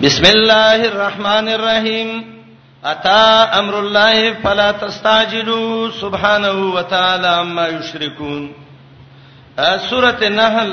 [0.00, 2.10] بسم الله الرحمن الرحیم
[2.84, 8.42] اتا امر الله فلا تستعجلوا سبحانه وتعالى عما یشركون
[9.90, 10.70] سوره نحل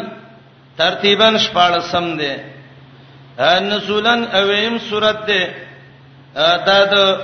[0.77, 2.33] ترتیبا شپاړه سم ده
[3.59, 5.55] نزولن اویم سورته
[6.35, 7.21] ده دا د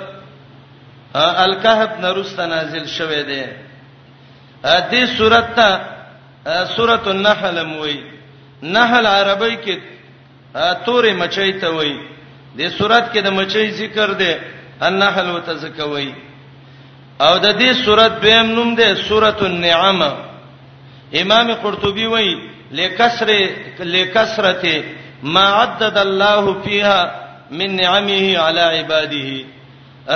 [1.45, 3.43] الکهف نرست نازل شوه ده
[4.91, 5.79] دې سورته
[6.75, 7.97] سوره النحل موي
[8.63, 10.00] نحل عربی کې
[10.55, 11.95] تورې مچۍ ته وای
[12.59, 14.33] د صورت کې د مچۍ ذکر دی
[14.85, 16.11] النحل وتزکوي
[17.25, 19.99] او د دې صورت دویم نوم دی سورۃ النعم
[21.21, 22.29] امام قرطبي وای
[22.71, 23.29] لکسر
[23.79, 24.83] لکسرته
[25.23, 26.99] ما عدد الله فيها
[27.51, 29.45] من نعمه على عباده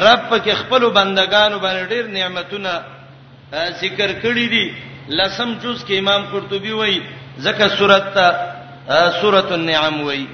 [0.08, 2.82] رب کې خپل بندگانو باندې ډېر نعمتونه
[3.82, 4.66] ذکر کړی دي
[5.10, 7.00] لسم جز کې امام قرطبي وای
[7.38, 8.16] زکه سورۃ
[8.88, 10.26] سورۃ النعم وای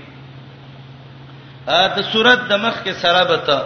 [1.67, 3.59] دا سورۃ د مخ کې سره بتا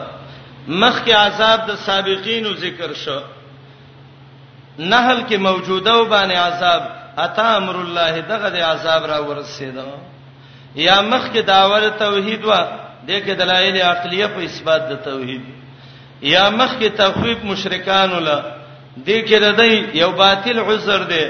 [0.82, 3.20] مخ کې عذاب د سابقینو ذکر شو
[4.91, 6.82] نحل کې موجوده وبانه عذاب
[7.26, 9.85] اتا امر الله دغه د عذاب را ورسېدا
[10.87, 12.62] یا مخ کې داور توحید وا
[13.07, 15.41] دغه دلایل عقلیه په اثبات د توحید
[16.34, 18.37] یا مخ کې تخویب مشرکان ولا
[19.09, 21.24] دغه ردی یو باطل عذر دی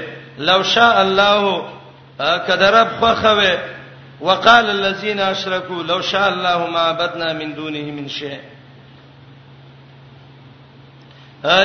[0.48, 1.75] لو شاء الله
[2.18, 3.58] کدرب خوخه
[4.20, 8.40] وقال الذين اشركوا لو شاء الله ما عبدنا من دونه من شيء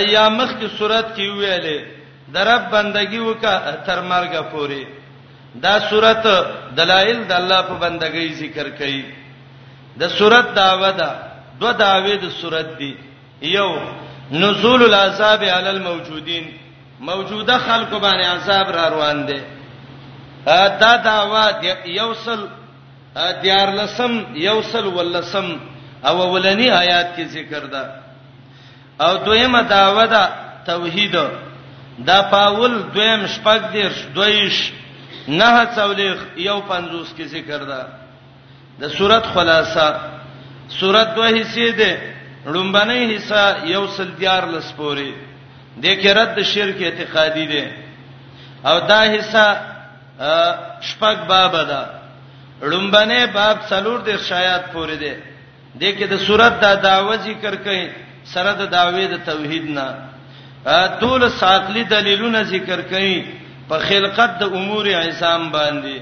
[0.10, 1.86] یا مخ کی صورت کی ویلې
[2.34, 4.84] درب بندگی وکا تر مرګه پوري
[5.56, 6.28] دا صورت
[6.76, 9.04] دلائل د الله په بندګۍ ذکر کړي
[10.02, 11.12] د صورت داوا ده
[11.60, 12.94] دو داوی د صورت دی
[13.56, 13.70] یو
[14.32, 16.46] نزول العذاب علی الموجودین
[17.00, 19.40] موجوده خلق باندې عذاب را روان دي
[20.46, 21.46] دا داوا
[21.86, 22.42] یوصل
[23.42, 24.14] دیار لسم
[24.48, 25.48] یوصل ولسم
[26.10, 27.84] او ولنی آیات کې ذکر ده
[29.06, 30.30] او دویمه داوا ده
[30.66, 31.16] توحید
[32.08, 34.72] دا پاول دویم شپږ دیر دویش
[35.28, 37.88] نه څولېخ یو پنځوس کې ذکر ده
[38.80, 39.88] د صورت خلاصہ
[40.80, 41.98] صورت دوه حصے ده
[42.46, 45.14] لومبنی حصہ یوصل دیار لسپوري
[45.78, 47.72] د کې رد شرک اعتقادي ده
[48.66, 49.71] او دا حصہ
[50.88, 51.82] شپږ باب ده
[52.70, 55.14] لومبنه باب څلور د شایات پورې ده
[55.76, 57.86] د کې د صورت دا داوا ذکر کړي
[58.34, 59.88] سره د داوی د توحید نه
[61.00, 63.26] ټول ساتلی دلیلونه ذکر کړي
[63.70, 65.98] په خلقت د امور عصام باندې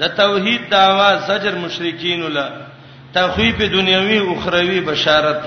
[0.00, 2.46] د توحید داوا زجر مشرکین له
[3.14, 5.46] تخویب دنیوي او اخروی بشارت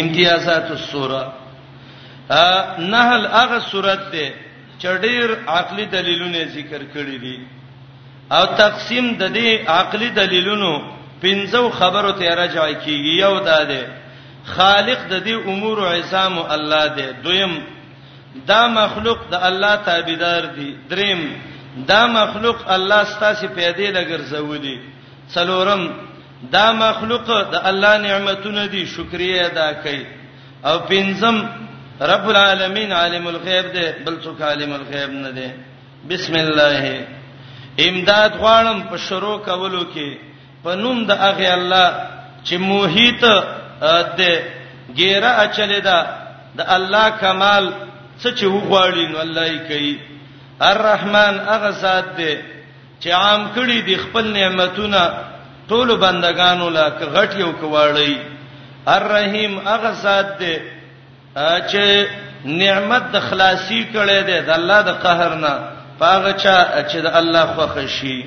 [0.00, 1.24] امتیازات السوره
[2.92, 4.28] نحل هغه صورت ده
[4.82, 7.36] چډیر عقلي دلیلونه ذکر کړی دي
[8.36, 10.72] او تقسیم د دې عقلي دلیلونو
[11.24, 13.82] پنځو خبرو ته راځي کیږي یو دا ده
[14.44, 17.54] خالق د دې امور او عظام الله ده دویم
[18.50, 21.20] دا مخلوق د الله تابعدار دي دریم
[21.90, 24.76] دا مخلوق الله ستاسو پیدا لګر زودي
[25.34, 25.82] څلورم
[26.54, 30.00] دا مخلوق د الله نعمتونه دي شکریا ادا کړئ
[30.68, 31.36] او پنځم
[32.08, 35.48] رب العالمین عالم الغیب دی بل څوک عالم الغیب نه دی
[36.08, 36.84] بسم الله
[37.78, 40.08] امداد غواړم په شروع کولو کې
[40.62, 41.92] په نوم د هغه الله
[42.44, 43.22] چې موهیت
[44.16, 44.32] دی
[44.94, 45.98] ګیره اچلې ده
[46.58, 47.64] د الله کمال
[48.22, 49.98] څه چې وغواړي نو الله یې کوي
[50.72, 52.32] الرحمن هغه ذات دی
[53.00, 55.14] چې عام کړی د خپل نعمتونه
[55.68, 58.16] ټول بندگانو لا غټ یو کواړی
[58.86, 60.58] الرحیم هغه ذات دی
[61.34, 62.06] چې
[62.44, 65.54] نعمت د خلاصي کړي ده د الله د قهر نه
[65.98, 68.24] پاغه چا چې د الله خوښ شي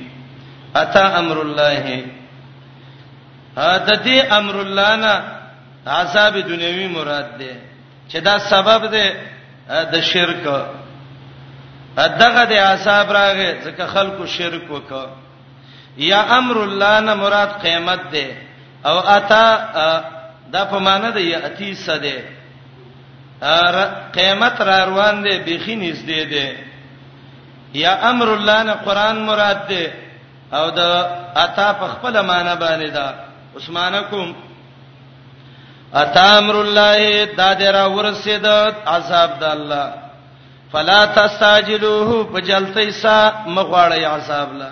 [0.75, 2.05] اتا امر الله
[3.57, 5.13] دا دې امر الله نه
[5.87, 7.55] عذاب دنیوي مراد ده
[8.09, 9.15] چې دا سبب ده
[9.91, 10.45] د شرک
[11.97, 15.07] دغه د عذاب راغې ځکه خلکو شرک وکړ
[15.97, 18.27] یا امر الله نه مراد قیامت ده
[18.85, 19.43] او اتا
[20.53, 22.23] دا په معنی ده یاتی سده
[24.13, 26.55] قیامت را روان دي بيخي نږدې دي
[27.73, 29.87] یا امر الله نه قران مراد دي
[30.53, 31.07] او دا
[31.37, 33.13] اتا په خپل معنا باندې دا
[33.57, 34.35] عثمانکم
[35.93, 38.45] اتا امر الله دا درا ورسید
[38.87, 39.93] عذاب د الله
[40.71, 44.71] فلا تستعجلوه بجلتیسا مغواړی عذاب لا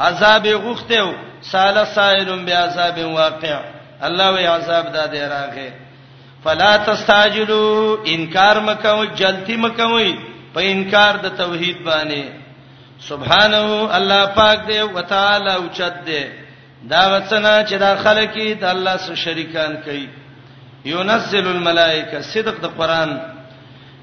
[0.00, 1.12] عذاب غختو
[1.42, 3.58] سال سائلم بیاذاب واقع
[4.02, 5.87] الله وی عذاب دا دی راغه
[6.44, 10.10] فلا تستعجلوا انکار مکو جلتی مکوئ
[10.54, 12.24] په انکار د توحید باندې
[13.08, 13.64] سبحانه
[13.98, 16.20] الله پاک دی وتعالى اوچت دی
[16.92, 20.06] دا وڅنا چې دا خلکی د الله سره شریکان کوي
[20.92, 23.14] ينزل الملائکه صدق د قران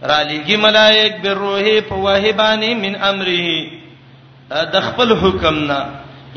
[0.02, 3.72] را لېږي ملائک به روحي په واهبانی من امره
[4.76, 5.80] د خپل حکم نه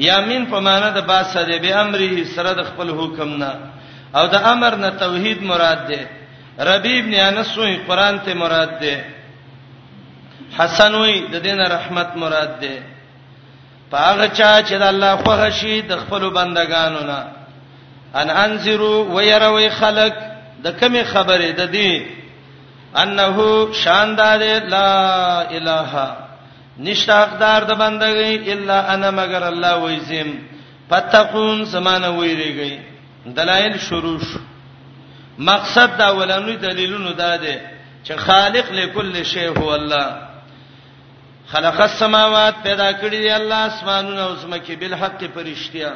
[0.02, 3.50] یا من په معنا د باسه دی به امره سره د خپل حکم نه
[4.16, 6.00] او د امر نه توحید مراد ده
[6.70, 8.94] ربی ابن انس وی قران ته مراد ده
[10.58, 12.74] حسن وی د دین رحمت مراد ده
[13.90, 17.20] پاغه چا چې د الله خو غشي د خپل بندگانو نه
[18.20, 20.14] ان انذرو ويروي خلق
[20.64, 22.06] د کومه خبره ده دي
[23.02, 23.36] انه
[23.82, 24.40] شاندار
[24.74, 24.90] لا
[25.56, 25.92] اله
[26.78, 30.28] نشتا حقدار د بندګي الا انا مگر الله وایزم
[30.90, 32.72] پتقون سمانه ویریږي
[33.36, 34.38] دلایل شروع شو
[35.38, 37.60] مقصد دا ولانوی دلیلونو دا ده
[38.04, 40.16] چې خالق لكل شی هو الله
[41.48, 45.92] خلق السماوات پیدا کړی دی الله اسمانونه او زمکه بل حق پرشتیا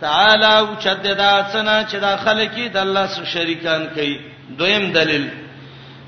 [0.00, 4.20] تعالی او چددا سنا چې دا خلقی د الله سره شریکان کوي
[4.58, 5.28] دویم دلیل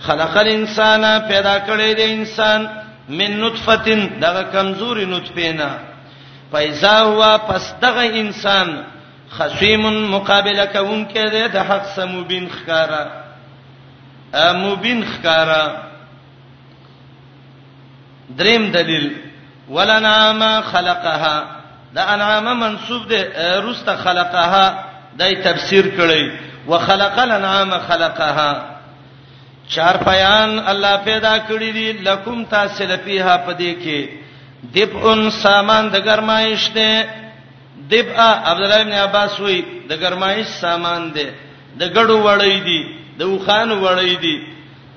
[0.01, 2.69] خلق الانسان پیدا کړی دی انسان
[3.09, 5.71] من نطفه دغه کمزوري نطفه نه
[6.53, 8.85] پیدا هوا پس دغه انسان
[9.31, 9.81] خصیم
[10.11, 13.03] مقابله کوم کې ده د حق سموبین خکارا
[14.35, 15.65] اموبین خکارا
[18.39, 19.09] دریم دلیل
[19.69, 21.45] ولنا ما خلقها
[21.95, 24.75] دا انعام منسوب ده روسته خلقها
[25.19, 26.31] دای تفسیر کړی
[26.71, 28.65] وخلق الانعام خلقها
[29.69, 34.09] چار پیان الله پیدا کړی دي لکم تاسل پیها پدې کې
[34.75, 37.09] دپ ان سامان د گرمایشته
[37.91, 41.25] دبا عبد الله ابن عباس وی د ګرمایش سامان دی
[41.81, 42.81] د ګړو وړی دی
[43.19, 44.37] د وخان وړی دی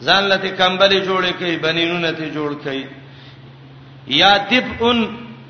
[0.08, 2.84] ځان لته کمبلې جوړې کوي بنینونه ته جوړ کوي
[4.20, 5.06] یا دبن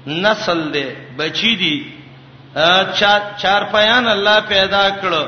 [0.08, 0.86] نسل دی
[1.18, 1.76] بچی دی
[3.00, 5.24] چار چار پیان الله پیدا کړو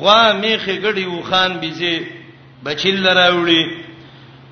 [0.00, 1.96] غوا میخه ګړي وخان بيزي
[2.64, 3.62] بچیل راوړي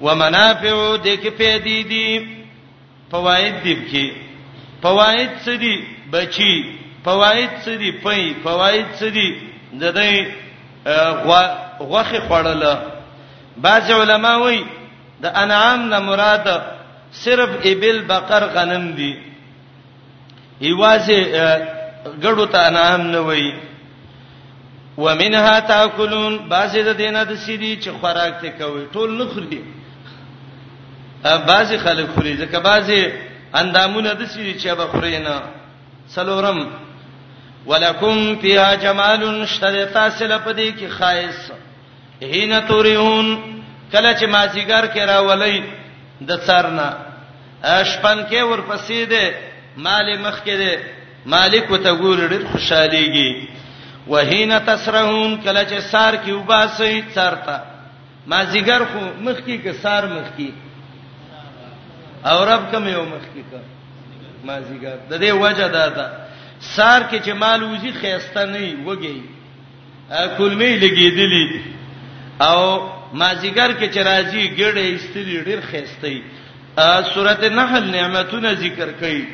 [0.00, 2.28] ومنافع د کې پیدې دي
[3.10, 4.12] فواید دي کې
[4.82, 5.76] فواید څه دي
[6.12, 6.54] بچی
[7.04, 9.28] فواید څه دي پي فواید څه دي
[9.82, 10.12] د دې
[11.88, 12.62] غوخه خړل
[13.64, 14.62] بعض علما وایي
[15.22, 16.46] د انعام نه مراد
[17.24, 19.12] صرف ابل بقر غنم دي
[20.66, 21.18] ایوازه
[22.22, 23.52] ګړو ته انعام نه وایي
[24.98, 29.60] ومنها تاکلون بعض د دینه د سيدي چې خوراک ته کوي ټول نخري
[31.48, 32.88] بعض خلک خوري ځکه بعض
[33.60, 35.36] اندامونه د سيدي چې به خوري نه
[36.14, 36.58] سلورم
[37.66, 39.22] ولکم فیها جمال
[39.58, 41.52] شرطا سل پدې کې خاص
[42.32, 43.28] هینا توریون
[43.92, 45.62] کله چې مازیګر کې راولې
[46.30, 46.88] د څارنا
[47.72, 49.34] اشپن کې ورپسې ده
[49.86, 50.80] مال مخ کې ده
[51.34, 53.48] مالک ته ګور ډېر خوشاليږي
[54.08, 57.58] وهینا تسرهون کله چې سار کې وباسي څارتا
[58.26, 60.48] مازیګر خو مخ کې کې سار مخ کې
[62.32, 63.60] او رب کوم یو مخ کې کا
[64.48, 66.10] مازیګر د دې وجه دا ده
[66.60, 69.20] سار کې چې مال وزي خيسته نه وږي
[70.38, 71.48] کلمې لګېدلې
[72.48, 72.60] او
[73.20, 76.22] مازیګر کې چې راځي ګړې استلې ډېر خيسته
[77.14, 79.24] سورته نحل نعمتونه ذکر کړي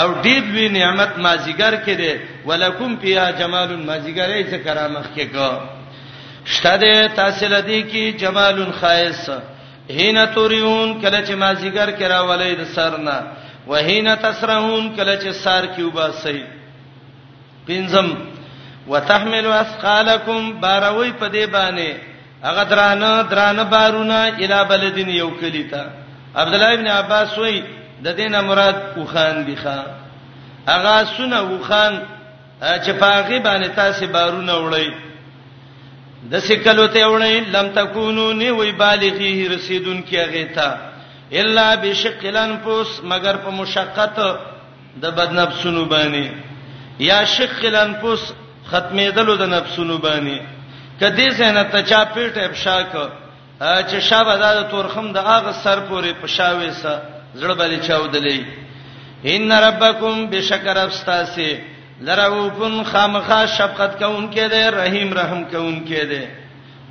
[0.00, 5.24] او ډېر وی نعمت مازیګر کې ده ولکم فیا جمال مازیګر یې څه کرامخ کې
[5.34, 5.50] کو
[6.54, 9.30] شته تاسو لدی کې جمال خاص
[9.98, 13.22] هینا توریون کله چې مازیګر کې راولې د سرنا
[13.66, 16.42] وهینا تسرهون کله چې سار کې وباسي
[17.68, 18.08] پنځم
[18.92, 21.90] وتحملوا اثقالکم باروي په دې باندې
[22.46, 25.84] هغه درانه درانه بارونه اله بلدین یو کلیتا
[26.34, 27.62] عبد الله ابن عباس وای
[28.04, 29.78] د دینه مراد وخان دی ښا
[30.68, 31.92] هغه سونه وخان
[32.60, 34.88] چې پاغي باندې تاسو بارونه وړئ
[36.30, 40.76] د سکلو ته وړئ لم تکونو نی وی بالغی رسیدون کی هغه تا
[41.40, 44.16] الا بشقلن پوس مگر په مشقت
[45.02, 46.26] د بدنفسونو باندې
[46.98, 48.32] یا شق الانفس
[48.70, 50.40] ختمېدل د نفسونو باندې
[51.00, 53.08] کدی زنه ته چا پیټه افشا ک
[53.60, 57.02] چې شابه د تورخم د اغه سر پورې پښاوې سه
[57.40, 58.38] زړه باندې چاودلې
[59.24, 61.52] ان ربکم بشکر افستاسی
[62.06, 66.28] لرؤفن خامخا شفقت کون کې ده رحیم رحم کون کې ده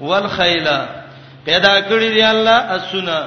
[0.10, 0.80] والخیلا
[1.46, 3.18] پیدا کړی دی الله اسونه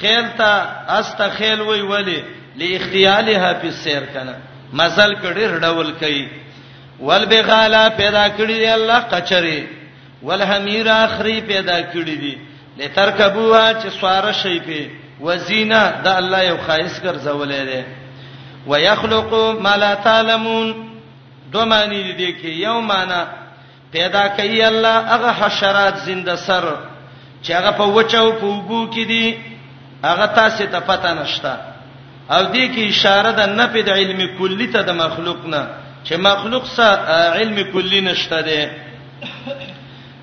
[0.00, 0.52] خیل ته
[0.98, 2.18] است خیل وی ولی
[2.56, 4.34] لاختیالها فی السیر کنه
[4.80, 6.24] مزل کړي رډول کوي
[7.06, 9.60] ول بغالا پیدا کړی دی الله قچری
[10.28, 12.38] ول حمیر اخری پیدا کړی دی
[12.82, 14.90] لترکبوا چې سوار شي په
[15.26, 17.84] وزینه دا الله یو خاص ګرځولې دی
[18.70, 19.34] ويخلق
[19.66, 20.72] ما لا تعلمون
[21.54, 23.20] دو معنی دي کې یو معنی
[23.96, 26.64] پیدا کوي الله هغه حشرات زنده سر
[27.42, 29.38] چې هغه په وچو په وبو کې دي
[30.06, 31.54] هغه تاسو ته پته نشته
[32.34, 35.62] او دې کې اشاره ده نه په علم کلی ته د مخلوق نه
[36.06, 37.00] چې مخلوق سره
[37.38, 38.70] علم کلی نشته ده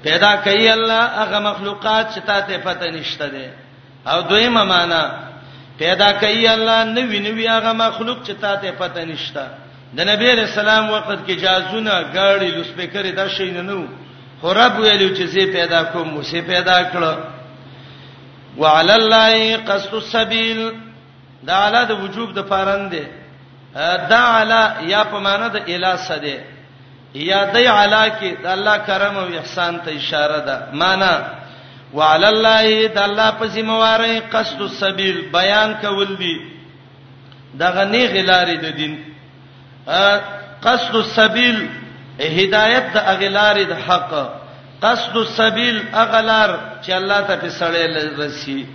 [0.05, 3.45] پیدا کوي الله هغه مخلوقات چې تاسو پته نشته ده
[4.11, 5.03] او دویمه معنا
[5.81, 9.43] پیدا کوي الله نوی نوی هغه مخلوق چې تاسو پته نشته
[9.97, 13.81] د نبی رسول الله وخت کې جازونه گاڑی لوسپیکر دا شي نه نو
[14.41, 17.03] خراب ویلو چې زه پیدا کوم مو سي پیدا کړ
[18.57, 20.59] وعلى الله قصد السبيل
[21.48, 23.03] دا اعلی د وجوب د فارن دی
[24.13, 26.38] دا اعلی یا په معنی د الی سده
[27.29, 31.13] یا د اعلی کې د الله کرم او احسان ته اشاره ده معنی
[31.93, 36.36] وعلى الله د الله په سیمواره قصد السبيل بیان کول دي
[37.60, 38.93] دغه نه غلارې د دین
[40.65, 41.69] قصد السبيل
[42.19, 44.12] هدایت د اغلارې د حق
[44.81, 48.65] قصد السبيل اغلار چې الله ته په سړې رسي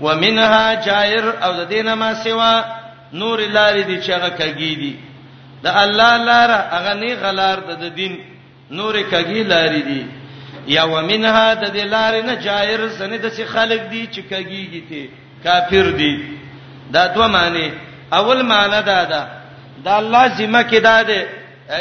[0.00, 2.52] ومنها جائر او د دینه ما سوا
[3.20, 4.92] نور لارې دي چې هغه کګی دي
[5.64, 8.14] د الله لار هغه نه غلار د دین
[8.78, 10.02] نور کګی لارې دي
[10.76, 15.08] یا ومنها د دې لارې نه جائر سن د څه خلق دي چې کګیږي ته
[15.44, 16.14] کافر دي
[16.94, 17.68] دا دوه معنی
[18.18, 19.22] اول معنی دا ده
[19.84, 21.20] دا الله ذمہ کې دا ده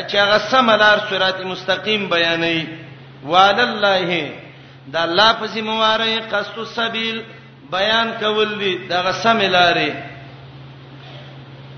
[0.08, 2.66] چې هغه سملار صراط مستقیم بیانوي
[3.24, 4.32] والله
[4.94, 7.20] دا الله په ذمہ واره قصد السبیل
[7.76, 9.90] بیان کول دي دغه سم لارې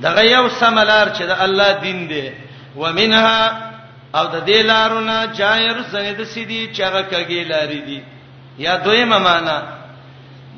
[0.05, 2.27] دغه یو سم لار چې د الله دین دی
[2.83, 3.41] ومنها
[4.15, 7.99] او د دې لارونه جایر سند سدي چې هغه کګی لارې دي
[8.65, 9.57] یا دویمه معنا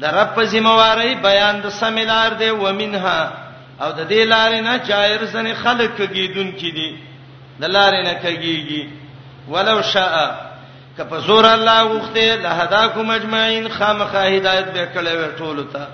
[0.01, 3.19] د رب ذمہواری بیان د سم لار دی ومنها
[3.81, 6.89] او د دې لارې نه جایر سند خلق کګی دن کې دي
[7.61, 8.83] د لارې نه کګیږي
[9.53, 10.17] ولو شاء
[10.97, 15.87] کپ زور الله وخته لهداکم اجمعین خامخ هدایت به کړې و ټول ته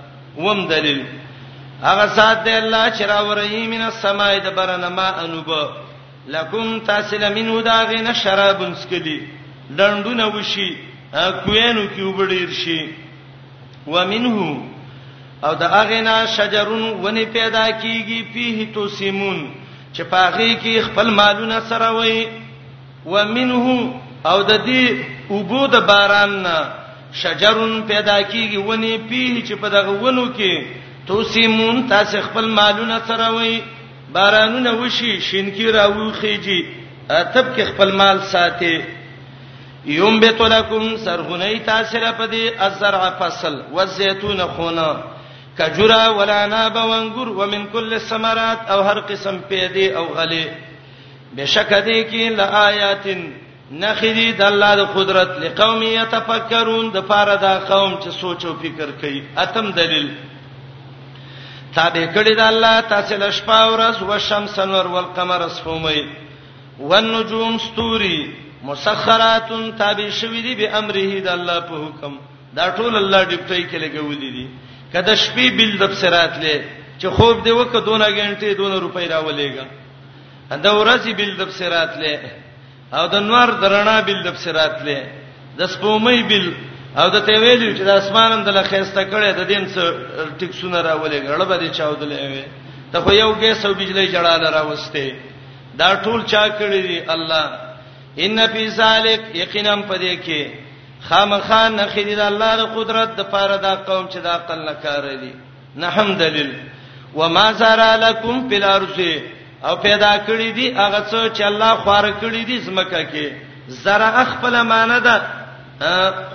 [0.43, 1.05] وم دلیل
[1.83, 5.49] هغه سات دی الله چې را ورهی من السماء د برنما انوب
[6.35, 9.19] لکم تاسل منه داغین شرابن سکلی
[9.77, 10.75] دندونه وشي
[11.45, 12.89] کوینو کې وبډیر شي
[13.87, 14.57] ومنه
[15.43, 19.39] او د اغینا شجرون ونی پیدا کیږي پیه تو سیمون
[19.95, 22.27] چې پاغي کې خپل مالونه سره وي
[23.05, 23.89] ومنه
[24.25, 24.85] او د دې
[25.31, 26.57] اوبو د باران نه
[27.21, 30.51] شجرون پیدا کیږي ونی پیه چې په دغه ونو کې
[31.07, 33.61] توسیمون تاسو خپل مالونه تروي
[34.13, 36.59] بارانونه وشي شینکی راوخیږي
[37.11, 38.79] اتب کې خپل مال ساتي
[39.97, 44.93] یوم بتلکم سرغنی تاسره پدی الزرع فصل والزیتون خونا
[45.57, 50.45] کجرا ولا ناب وانګور ومن کل الثمرات او هر قسم پیدي او غلي
[51.37, 53.23] بشک دې کې لآیاتن
[53.71, 58.91] نخدي د الله د قدرت لقوم يتفکرون د پاره دا قوم چې سوچ او فکر
[59.01, 60.07] کوي اتم دلیل
[61.75, 66.01] تابع کړي د الله تاسو له شپه او ورځ او شمس نور او قمر سفومي
[66.79, 68.19] والنجوم ستوري
[68.63, 69.47] مسخرات
[69.77, 72.13] تابع شوي دي به امره د الله په حکم
[72.55, 74.47] دا ټول الله ډیپټي کې لګولې دي
[74.93, 76.61] کله شپې بل د بصرات لې
[76.99, 79.65] چې خوب دی وکړه دونه غنټې دونه روپۍ راولېګا
[80.65, 82.17] دا ورځي بل د بصرات لې
[82.93, 84.99] او د نور درنا بل د بصیرات له
[85.59, 86.45] د سپومې بل
[87.01, 89.91] او د ته ویلو چې د اسمانم د لخصته کړي د دین څخه
[90.39, 92.45] ټیک سونه راولې غړ به دي چاودلې وي
[92.91, 95.15] ته خو یو ګیس او بجلی جړاله راوسته
[95.81, 97.45] دا ټول چا کړی دی الله
[98.23, 100.47] ان فی ذلک یقینا پدې کې
[101.09, 105.03] خامخان نخیری د الله د قدرت د پاره دا قوم چې دا عقل نه کار
[105.11, 105.33] لري
[105.75, 106.51] نه حمدلل
[107.19, 108.99] وما زرا لکم فی الارض
[109.63, 113.31] او پیدا کړی دي هغه څه چې الله خوار کړی دي زمکه کې
[113.83, 115.21] زرع خپل معنی ده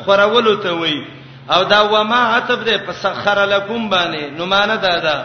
[0.04, 1.04] خورولو ته وای
[1.50, 5.24] او دا وما عتب ده پسخر لكم باندې نو معنی ده ده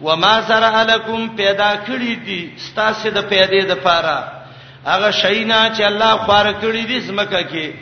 [0.00, 4.18] وما زرع لكم پیدا کړی دي ستاسو د پیدې د پاره
[4.86, 7.74] هغه شینا چې الله خوار کړی دي زمکه کې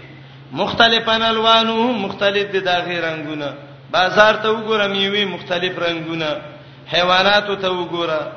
[0.52, 3.52] مختلفن الوانو مختلف دي داغه رنگونه
[3.90, 6.36] بازار ته وګورم یوي مختلف رنگونه
[6.92, 8.32] حیوانات ته وګورم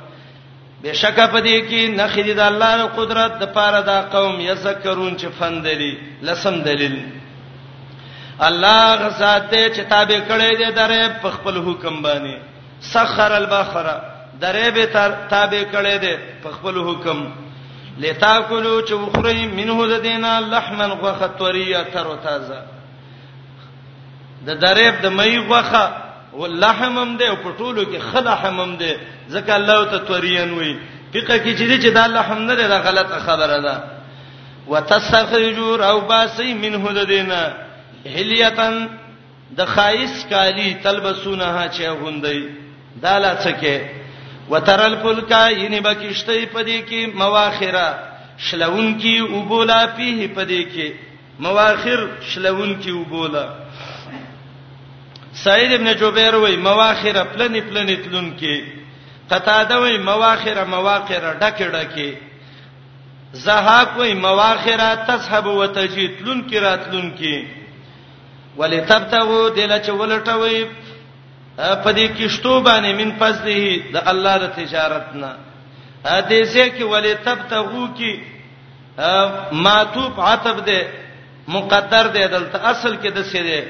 [0.84, 5.92] بشک پدې کې نخې د الله ر قدرت د پاره دا قوم یذکرون چې فندلی
[6.28, 6.96] لسم دلیل
[8.40, 12.38] الله غزاته چې تابع کړي دې درې په خپل حکم باندې
[12.94, 13.86] سخر البحر
[14.42, 14.86] درې به
[15.36, 17.28] تابع کړي دې په خپل حکم
[18.04, 22.60] لتاکلوا چې وخوري منه د دینا لحمن غوخه طریه تر تازه
[24.46, 25.84] د درې د مې غوخه
[26.34, 28.92] ولحمم ده او پټولو کې خلحمم ده
[29.34, 30.74] ځکه الله ته تورین وي
[31.14, 33.84] فقہ کې چې چې دا لحم نه ده دا غلطه خبره ده
[34.68, 37.42] وتستخرجوا او باسی منه ددینا
[38.16, 38.88] حلیتن
[39.58, 42.42] د خایس کالی تلبسونه چې غوندي
[43.04, 43.80] دا لا څه کې
[44.52, 47.88] وترل فلکا ینه بکشتې پدې کې مواخره
[48.38, 50.88] شلون کې وبولا پیه پدې کې
[51.40, 53.46] مواخر شلون کې وبولا
[55.34, 58.64] سعید ابن جبیر وای مواخره پلنې پلنې تلون کې
[59.32, 62.10] قتاده وای مواخره مواخره ډکه ډکه
[63.34, 67.46] زهاق وای مواخره تسحب وتجی تلون کې راتلون کې
[68.58, 70.66] ولتبتغوا دل چولټوي
[71.58, 75.36] په دې کشتو باندې من پس دی د الله د تجارتنا
[76.06, 78.20] ا دې سه کې ولتبتغوا کې
[79.52, 80.82] ماتوب عتب ده
[81.48, 83.68] مقدر ده دلته اصل کې د سره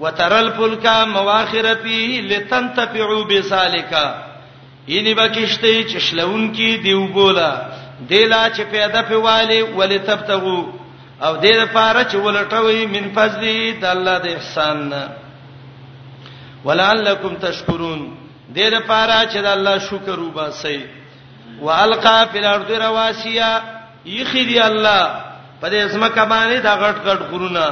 [0.00, 4.12] وترل فلک مواخر فيه لتنتفعوا بذالک
[4.88, 7.50] یني بکشته چشلون کی دیو بولا
[8.10, 10.64] دلا چې پیدا په والي ولتبتغوا
[11.22, 13.44] او دې لپاره چې ولټوي من فضل
[13.80, 14.92] د الله د احسان
[16.64, 18.00] ولعلکم تشکرون
[18.54, 20.80] دې لپاره چې د الله شکر وباسي
[21.60, 23.50] والقا فی الارض رواسیا
[24.06, 25.10] یخذی الله
[25.60, 27.66] په دې اسمه کبانه دا غټ غټ غرونه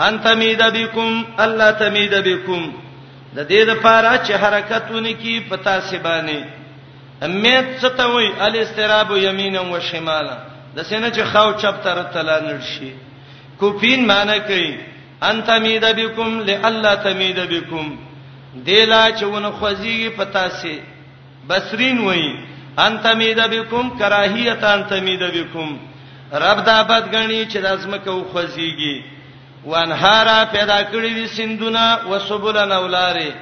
[0.00, 2.72] ان تمید بكم الله تمید بكم
[3.36, 6.44] د دې لپاره چې حرکتونه کی پتا سی باندې
[7.22, 10.36] امیت ستوي ال استراب یمینا و شمالا
[10.76, 12.90] د سینه چې خاو چپ تر تلا نرشي
[13.60, 14.76] کوپین معنی کوي
[15.22, 17.96] ان تمید بكم لالا تمید بكم
[18.54, 20.78] دلا چونه خوځي پتا سی
[21.48, 22.32] بصرین وای
[22.78, 25.76] ان تمید بكم کراهیت ان تمید بكم
[26.32, 29.21] رب دا بد غنی چې د ازمکه خوځيږي
[29.64, 33.34] وانهارا پیدا کړی دي سندونه وسبولن اولاره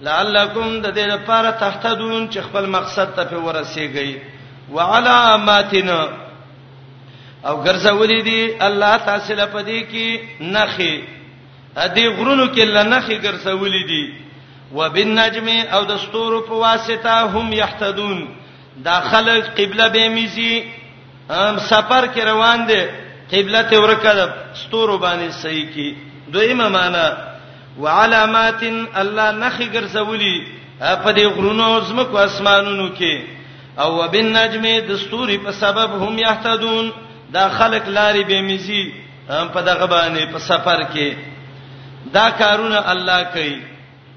[0.00, 4.16] لعلکم د دې لپاره تهتدون چې خپل مقصد ته په ورسیږئ
[4.76, 5.98] وعلاماتنا
[7.46, 10.94] او ګرځولې دي الله تاسو لپاره دي کې نخي
[11.76, 14.14] ا دې غرونو کې لنخي ګرځولې دي
[14.76, 18.28] وبالنجم او د ستورو په واسطه هم يهتدون
[18.86, 20.52] دا خلک قبله به میزي
[21.30, 22.84] هم سفر کې روان دي
[23.32, 24.22] قبله ته ورکه د
[24.62, 25.88] ستورو باندې صحیح کی
[26.34, 27.06] دویمه معنا
[27.78, 28.62] وعلامات
[29.02, 30.36] الله نخي ګرځولي
[31.04, 33.22] په دې غرونو زمکو اسمانونو کې
[33.82, 36.92] او وبالنجم د ستوري په سبب هم يهتدون
[37.36, 38.84] دا خلق لاري به مزي
[39.28, 41.14] په دغه باندې په سفر کې
[42.16, 43.56] دا کارونه الله کوي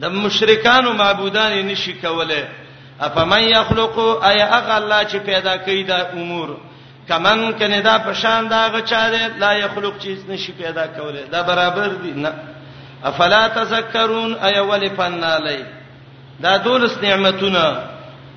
[0.02, 2.42] د مشرکانو معبودان نشي کوله
[3.08, 6.50] افمن يخلق اي اغه الله چې پیدا کوي دا امور
[7.10, 11.88] کمن کنه دا پشان دا غچا دی لا یخلق چیز نشي پیدا کوله دا برابر
[12.04, 12.34] دي نه
[13.04, 15.66] افلا تذکرون ای ول فن علی
[16.44, 17.66] دا دولس نعمتونه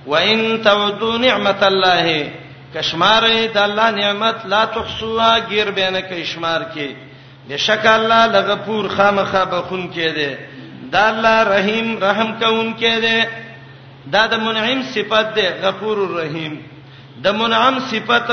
[0.07, 2.33] وان تعدوا نعمت الله
[2.75, 3.23] کشمار
[3.55, 6.89] د الله نعمت لا تحصوها غیر بینه کشمار کې
[7.51, 10.37] بشک الله لغفور خامخه بخون کې دی
[10.93, 13.23] دا الله رحیم رحم کون کې دی
[14.13, 16.72] دا د منعم صفت دی غفور الرحیم
[17.25, 18.31] د منعم صفت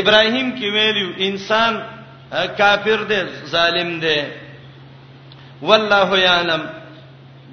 [0.00, 1.78] ابراهیم کې ویلو انسان
[2.58, 4.18] کافر دی ظالم دی
[5.68, 6.62] والله یعلم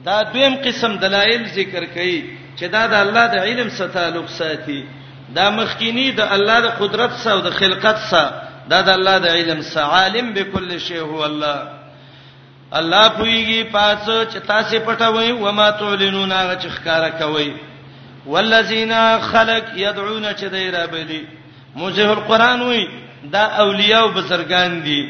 [0.05, 2.15] دا دویم قسم دلایل ذکر کړي
[2.59, 4.81] چې دا د الله د علم سره تعلق ساتي
[5.37, 9.27] دا مخکینی د الله د قدرت سره او د خلقت سره دا د الله د
[9.37, 11.57] علم سره عالم به کل شی هو الله
[12.79, 17.51] الله پویږي پاتو چې تاسو پټوي و ما تعلنون هغه چې ښکارا کوي
[18.25, 18.93] والذین
[19.31, 21.27] خلق يدعون چدیرا بلی
[21.75, 22.87] موزه القران وی
[23.33, 25.09] دا اولیاء او بزرگان دي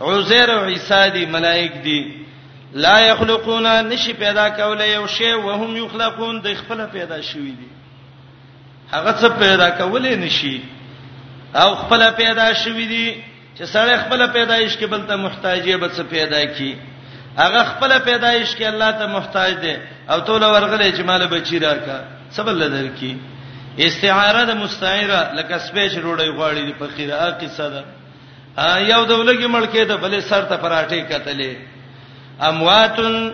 [0.00, 2.26] عزیر او عیسی دي ملائک دي
[2.74, 7.66] لا يخلقون نشي پیدا کولای یو شی او هم یخلقون د خپل پیدا شوی دي
[8.92, 10.60] هغه څه پیدا کولای نشي
[11.54, 13.22] او خپل پیدا شوی دي
[13.58, 16.76] چې سره خپل پیدایش کې بلته محتاجې به څه پیدا کی
[17.38, 19.76] هغه خپل پیدایش کې الله ته محتاج دي
[20.10, 22.00] او ټول ورغلې چې مال بچی راکا
[22.36, 23.12] سبل لدر کی
[23.86, 27.82] استعاره د مستعیره لکه سپیچ روړی غواړي د فقیره قصه ده
[28.92, 31.56] یو دولګي ملکې ده بلې سر ته پراټې کتلې
[32.40, 33.32] امواتن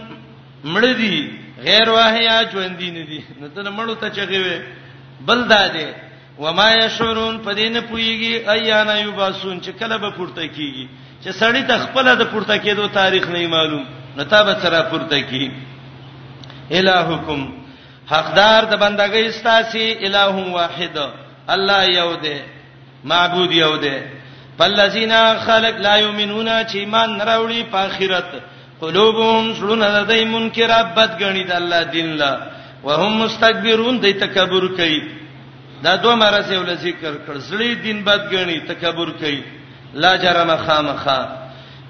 [0.65, 1.31] مړدي
[1.69, 4.62] غیر واهیا ژوندې نه دي نو ته مړو ته چغې وې
[5.31, 5.87] بل دادې
[6.45, 10.88] وما یشعرون پدین پویږي ایانا یوباسون چې کله به پورته کیږي
[11.25, 13.87] چې سړی ته خپل د پورته کېدو تاریخ نه معلوم
[14.21, 15.45] نو تا به سره پورته کی
[16.79, 17.51] الہکم
[18.11, 20.97] حقدار د بندګۍ استاسي الہ واحد
[21.55, 22.37] الله یو دی
[23.12, 23.97] معبود یو دی
[24.59, 25.12] فالذین
[25.47, 28.27] خلق لا یؤمنون چې ایمان نراوړي په آخرت
[28.81, 32.33] قلوبهم سلون لدای منکر بد غنی د الله دین لا
[32.85, 35.03] وهم مستكبرون د تکبر کوي
[35.85, 39.43] دا دوه مرزه ول ذکر کړ زړی دین بد غنی تکبر کوي
[40.05, 41.21] لا جرم خامخا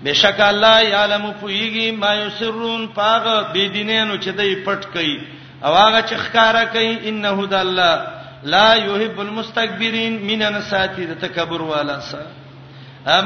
[0.05, 5.17] بشک الله یعلم پویږي ما یسرون پاغه بيدینانو چې دای پټ کوي
[5.65, 8.07] او هغه چې ښکارا کوي انه د الله
[8.55, 12.31] لا يحب المستكبرين من نساتی د تکبر والا سره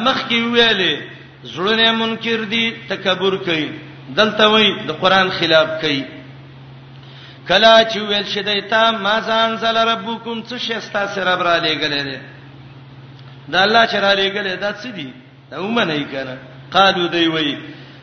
[0.06, 1.00] مخ کې ویلې
[1.52, 3.68] زړونه منکر دي تکبر کوي
[4.18, 6.02] دلته وایي د قران خلاف کوي
[7.48, 12.20] کلا چې ویل شیدایتا ما ځان زل ربکم څه شستا سره برا لګلې ده
[13.52, 15.08] دا الله چې را لګلې دا څه دي
[15.50, 16.36] دا ومنه یې کنه
[16.74, 17.56] قالو دی وایي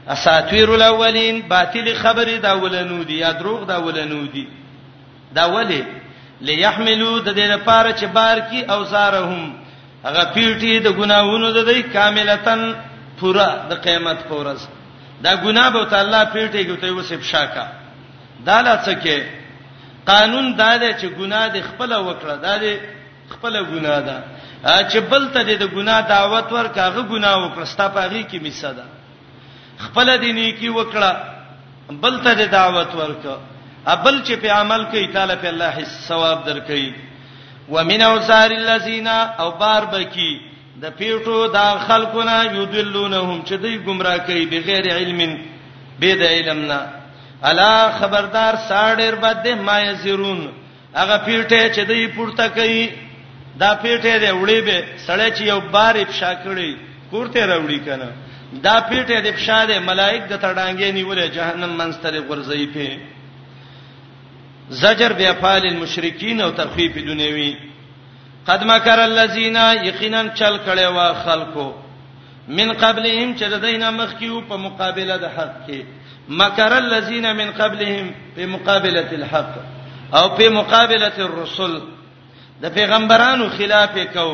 [0.08, 4.48] اساطیر الاولین باطل خبرې دا ولنو دي یا دروغ دا ولنو دي
[5.36, 5.82] دا ولې
[6.48, 9.54] ليحملوا د دې لپاره چې بار کی اوزارهم
[10.06, 12.72] هغه پیټي د ګناوونو د دې کاملتن
[13.20, 14.68] پورا د قیامت پورز
[15.24, 17.66] دا ګناه به تعالی پیټي کوي ته وسب شاکا
[18.48, 19.26] دا لڅکه
[20.10, 22.76] قانون دا دی چې ګناه د خپل وکړه دا دی
[23.30, 24.18] خپل ګناه ده
[24.90, 28.84] چې بل ته د ګناه دعوت ورکاغه ګناه وکړه ستا پاغي کې میسه ده
[29.86, 31.12] خپل د نیکی وکړه
[32.04, 33.38] بل ته دعوت ورکړه
[33.96, 36.94] ابل چې په عمل کوي تعالی په الله حس ثواب درکړي
[37.76, 39.08] ومن اوسار الذین
[39.44, 40.32] او بار بکی
[40.82, 45.22] د پیټو دا خلقونه یودلونهم چې دوی گمراه کوي بغیر علم
[46.00, 46.82] به د علمنا
[47.50, 50.42] الا خبردار ساډر بد ما یزرون
[50.96, 52.84] هغه پیټه چې دوی پورته کوي
[53.62, 56.76] دا پیټه دې وړي به سړی چې یو بار افشا کړي
[57.12, 58.10] کوړته راوړي کنه
[58.66, 62.98] دا پیټه د فشار ملائک د تړانګې نیولې جهنم منستره غرزي په
[64.82, 67.54] زجر بیا فال المشرکین او تخفیف دنیوي
[68.48, 71.68] قد مکر الذین یقینا چل کړي وا خلکو
[72.48, 75.82] من قبلهم چې ددینا مخکیو په مقابله د حق کې
[76.42, 79.54] مکر الذین من قبلهم په مقابله الحق
[80.18, 81.80] او په مقابله الرسل
[82.62, 84.28] د پیغمبرانو خلاف کو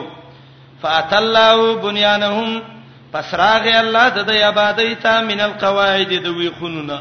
[0.81, 2.78] فاتلوا بنيانهم
[3.13, 6.97] پس راغې الله د دې آبادی ته من القواعد د وی خونونه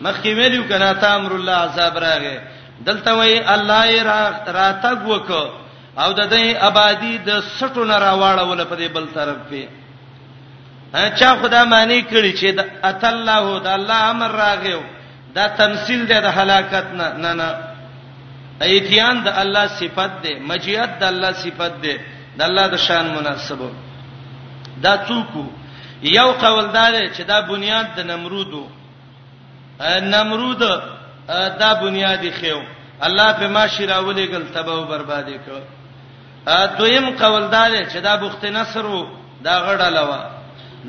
[0.00, 2.36] مخکې ویلو کنا ته امر الله عذاب راغې
[2.88, 5.30] دلته وی الله را راتګ وک
[6.02, 9.66] او د دې آبادی د سټو نه راواړول په دې بل طرف پی
[10.92, 14.80] اچھا خدا معنی کړی چې د ات الله د الله امر راغیو
[15.34, 17.54] دا تمثيل دی د هلاکت نه نه نه
[18.74, 21.98] ایتیان د الله صفت دی مجیت د الله صفت دی
[22.38, 23.70] د الله د شان مناسبو
[24.84, 25.32] دا څوک
[26.02, 28.64] یو قوالدار چې دا بنیاد د نمرودو
[30.12, 30.62] نمرود
[31.60, 32.60] دا بنیادی خیو
[33.06, 35.60] الله په ما شراولې ګل تباہ او بربادي کړ
[36.78, 39.02] دویم قوالدار چې دا بخت نصر وو
[39.46, 40.22] دا غړه لوا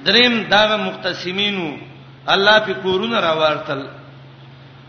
[0.07, 1.67] دریم دا مختصمینو
[2.33, 3.81] الله په کورونه راوړتل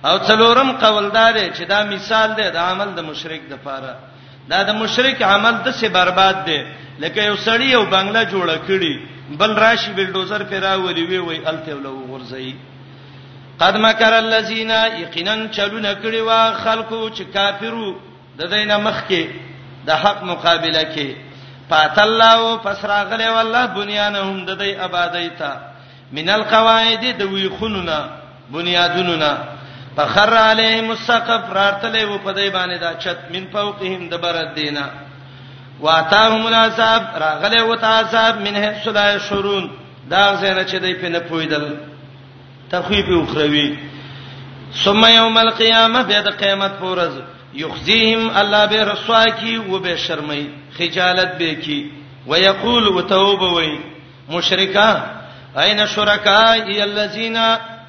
[0.08, 3.94] او څلورم قوالدار چې دا مثال دی د عمل د مشرک د پاره
[4.50, 6.60] دا د مشرک عمل د څه برباد دی
[6.98, 9.00] لکه یو سړی یو بنگلا جوړه کړي
[9.40, 12.52] بل راشي بلډوزر پر راولي وی وی الته ولو غرزي
[13.62, 14.70] قد مکر الذین
[15.02, 17.90] یقینا چلونه کړي وا خلکو چې کافرو
[18.38, 19.24] د دینه مخ کې
[19.86, 21.08] د حق مقابله کې
[21.70, 25.52] فاتلاو فسراغله والله بنیانهم د دې آبادیتا
[26.20, 27.98] من القواعد د وی خونونه
[28.54, 29.32] بنیادونه
[29.96, 34.86] فخر علیهم السقف راتله و په دې باندې دا چت من فوقهم د بر دینه
[35.80, 39.70] واتاهم العذاب راغله وتا عذاب منه صدای شرون
[40.10, 41.76] دا زنه چې دی په نه پویدل
[42.70, 43.78] تخویب اخروی
[44.84, 47.12] ثم یوم القیامه به د قیامت پورز
[47.54, 50.46] یخزیهم الله به رسوا کی و به شرمای
[50.78, 51.90] خجالت به کی
[52.26, 53.78] ويقول وتوبوي
[54.30, 55.00] مشرکا
[55.58, 57.36] اين شرکای الذین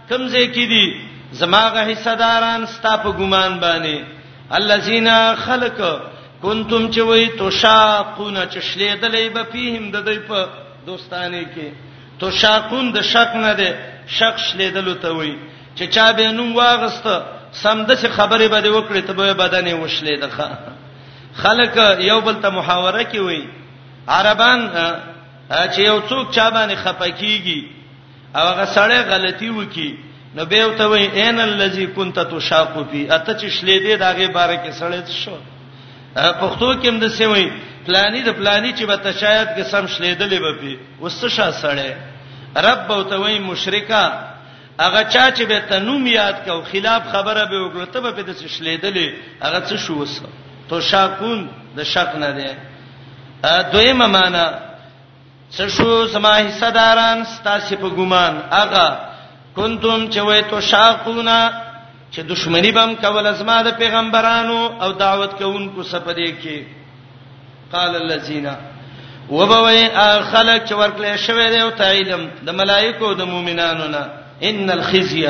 [0.10, 0.95] کمزه کی دي
[1.32, 4.04] زماغه حصداران ستا په ګمان باندې
[4.52, 5.99] الذین خلق
[6.41, 10.47] کنتم چې وای تو شاقون چې شلې دلې به فيهم د دوی په
[10.86, 11.67] دوستانه کې
[12.19, 13.69] تو شاقون د شک نه ده
[14.19, 15.32] شک شلې دلو ته وای
[15.75, 17.23] چې چا به نوم واغسته
[17.63, 20.58] سم د څه خبره به دی وکړي ته به بدنې وشلې دغه
[21.41, 21.75] خلک
[22.06, 23.43] یو بل ته محاوره کوي وای
[24.17, 24.65] عربان
[25.49, 27.63] چې یو څوک چا باندې خپکیږي
[28.36, 29.91] او هغه سړی غلطي وکي
[30.36, 34.58] نو به وته وای ان الذی کنت تشاق فی اته چې شلې دې دغه باره
[34.63, 35.38] کې سړی شو
[36.15, 37.45] پښتو کې هم د سوي
[37.85, 41.91] پلاني د پلاني چې به تشایت کې سم شلیدلې به پی وسه شا سړې
[42.55, 44.03] رب بو ته وای مشرکا
[44.79, 49.07] هغه چا چې به تنوم یاد کو خلاف خبره به وکړه ته به د شلیدلې
[49.43, 50.23] هغه څه شو وسه
[50.69, 52.57] تو شاکون د شک نه ده
[53.71, 54.45] دویمه معنا
[55.57, 58.87] څه شو سما حصہ داران ستاسو په ګومان هغه
[59.55, 61.39] کنتم چوي تو شاکونا
[62.11, 66.63] چې دشمنی بم کول ازما د پیغمبرانو او دعوت کوونکو سپدې کې
[67.73, 68.47] قال الذين
[69.29, 69.89] وبوي
[70.31, 74.03] خلق چې ورکلې شوی دی او تعلم د ملائکو د مؤمنانو نه
[74.51, 75.25] ان الخزي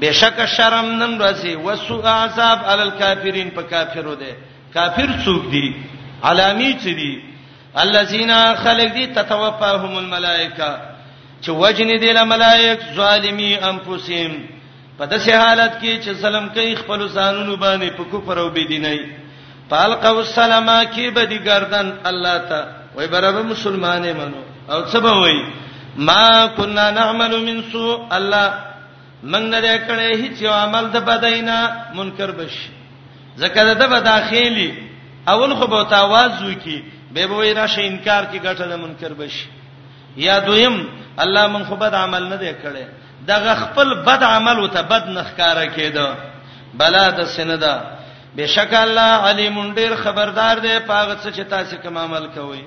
[0.00, 4.32] بشک شرم نن راځي وسو عذاب علی الکافرین په کافرو دی
[4.74, 5.66] کافر څوک دی
[6.30, 7.22] علامی چې دی
[7.84, 8.32] الذين
[8.64, 10.72] خلق دي تتوفاهم الملائکه
[11.42, 14.32] چې وجن دي الملائک ظالمی انفسهم
[14.98, 19.00] په داسې حالت کې چې سلام کوي خپل ځانونو باندې په کفر او بيدینۍ
[19.68, 22.60] پالق والسلام کې به دي گردن الله ته
[22.96, 25.40] وای برابر مسلمانې منو او څه به وای
[26.08, 28.54] ما كنا نعمل من سوء الله
[29.32, 31.58] من نه کړي هیڅ عمل د بداینا
[31.94, 32.54] منکر بش
[33.44, 34.70] زکه ده به داخلي
[35.32, 36.76] اول خو به تاواز وکي
[37.14, 39.44] به به وای راشه انکار کې ګټه د منکر بش
[40.16, 40.76] یا دویم
[41.24, 42.84] الله من خو بد عمل نه دی کړي
[43.28, 46.06] دغه خپل بد عمل او ته بد نخکارا کېده
[46.74, 47.74] بلا د سندا
[48.36, 52.60] بشک الله علیم ډیر خبردار دی پاغه څه چې تاسو کوم عمل کوئ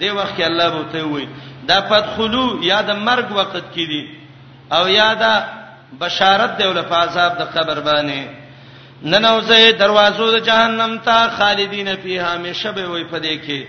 [0.00, 1.28] دی وخت کې الله به ته وي
[1.68, 4.08] دا پدخلو یا د مرګ وخت کې دي
[4.76, 5.34] او یا دا
[6.00, 12.36] بشارت دی ول په عذاب د قبر باندې ننوځي دروازو د جهنم ته خالدین فیها
[12.44, 13.64] مشبه وي په دې کې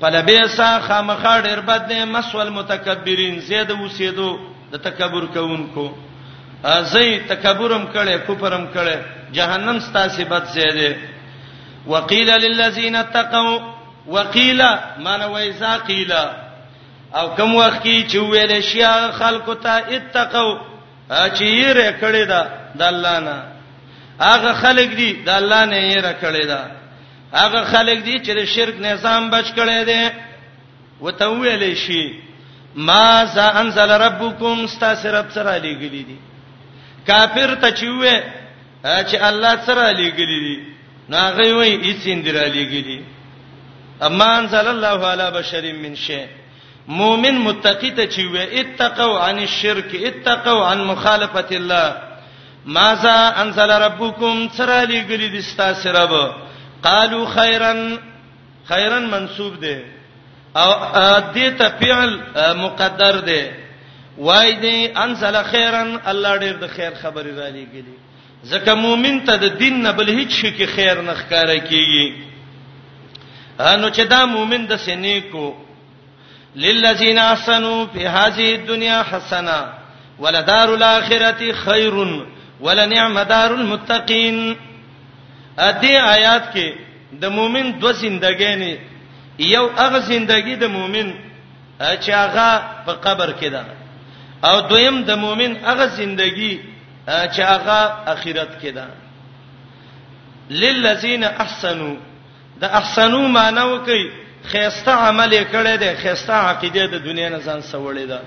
[0.00, 4.30] فلبیسا خامخا ډیر بد دی مسول متکبرین زید وسیدو
[4.72, 5.84] د تکبر کوونکو
[6.78, 8.96] ازي تکبرم کړي کفرم کړي
[9.38, 10.96] جهنم ستاسو بد زیاده
[11.92, 13.58] وقيل للذين اتقوا
[14.16, 14.60] وقيل
[15.06, 16.24] ما نوي زاقيلا
[17.18, 18.82] او کوم وخت کې چې ویل شي
[19.20, 20.60] خلکو ته اتقوا
[21.10, 22.42] چې یې رکړې ده
[22.78, 23.42] د الله نه
[24.22, 26.60] هغه خلک دي د الله نه یې رکړې ده
[27.42, 30.10] هغه خلک دي چې د شرک نظام بچ کړي دي
[31.06, 32.04] وته ویل شي
[32.74, 36.16] ما ذا انزل ربکم استاسرب سره لګلی دي
[37.06, 38.20] کافر ته چوي
[38.84, 40.64] چې الله سره لګلی دي
[41.08, 43.00] ناغه وي هیڅ اندرا لګلی
[44.02, 46.26] اما انزل الله علی بشر من شی
[46.88, 51.96] مؤمن متقی ته چوي اتقوا عن الشرك اتقوا عن مخالفه الله
[52.66, 56.32] ما ذا انزل ربکم سره لګلی دي استاسرب
[56.82, 57.98] قالوا خيرا
[58.68, 59.78] خيرا منسوب ده
[60.56, 62.16] او دې ته فعل
[62.62, 63.42] مقدر دی
[64.18, 67.84] وای دې انزل خیرن الله ډېر د خیر خبرې را لېږي
[68.50, 72.16] ځکه مؤمن ته د دین نه بل هیڅ شي کې خیر نه ښکارا کیږي
[73.80, 75.54] نو چې دا مؤمن د سینې کو
[76.56, 79.72] للذین احسنوا فی هذه الدنيا حسنه
[80.18, 81.94] ولدار الاخرة خير
[82.60, 84.38] ولنعم دار المتقين
[85.58, 86.74] ا دې آیات کې
[87.20, 88.76] د مؤمن دو زندګۍ نه
[89.54, 91.08] یو هغه زندگی د مؤمن
[92.02, 92.48] چې هغه
[92.86, 93.62] په قبر کې ده
[94.48, 96.54] او دویم د مؤمن هغه زندگی
[97.34, 97.78] چې هغه
[98.14, 98.84] اخرت کې ده
[100.50, 101.96] للذین احسنوا
[102.60, 104.02] د احسنو معنی وکي
[104.52, 108.20] خيسته عمل کړي دي خيسته عقیده د دنیا نه ځان سوړې ده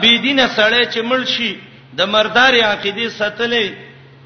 [0.00, 1.56] بی دینه سړی چې مړ شي
[1.98, 3.68] د مردار عقیده ساتلې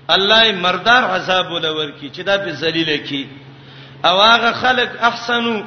[0.09, 3.27] الله مردار عذاب ولور کی چې دا به ذلیل کی
[4.05, 5.63] او هغه خلق احسنو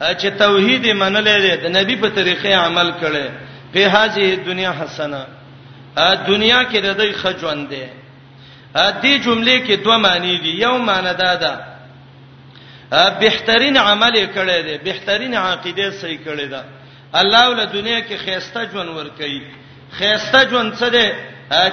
[0.00, 3.26] چې توحید منلې ده د نبی په طریقې عمل کړي
[3.74, 5.22] په هاجه دنیا حسنه
[6.30, 7.86] دنیا کې د دوی خجوندې
[9.02, 11.54] دې جملې کې دوه معنی دي یو معنی دا ده
[13.20, 16.64] بهترین عمل کړي ده بهترین عقیده صحیح کړي ده
[17.14, 19.40] الله ول دنیا کې خيسته جون ور کوي
[19.98, 21.10] خيسته جون څه ده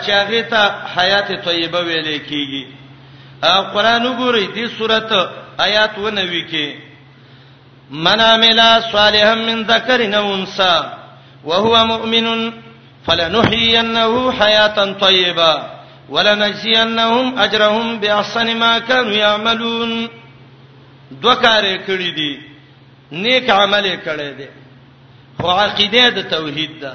[0.04, 0.62] چې هغه ته
[0.98, 2.66] حیات طیبه ویلې کیږي
[3.76, 5.30] قرآن وګورئ دې سورته
[5.66, 6.76] آیات 90 کې
[7.90, 8.60] من عمل
[8.92, 10.94] صالحا من ذکر او انثى
[11.46, 12.52] وهو مؤمن
[13.08, 15.78] فلنحيينه حياه طيبه
[16.10, 20.08] ولنجزينهم اجرهم باحسن ما كانوا يعملون
[21.12, 22.40] دوه کارې کړې دي
[23.12, 24.48] نیک عمل کړې دي
[25.40, 26.94] خو عقیده د توحید ده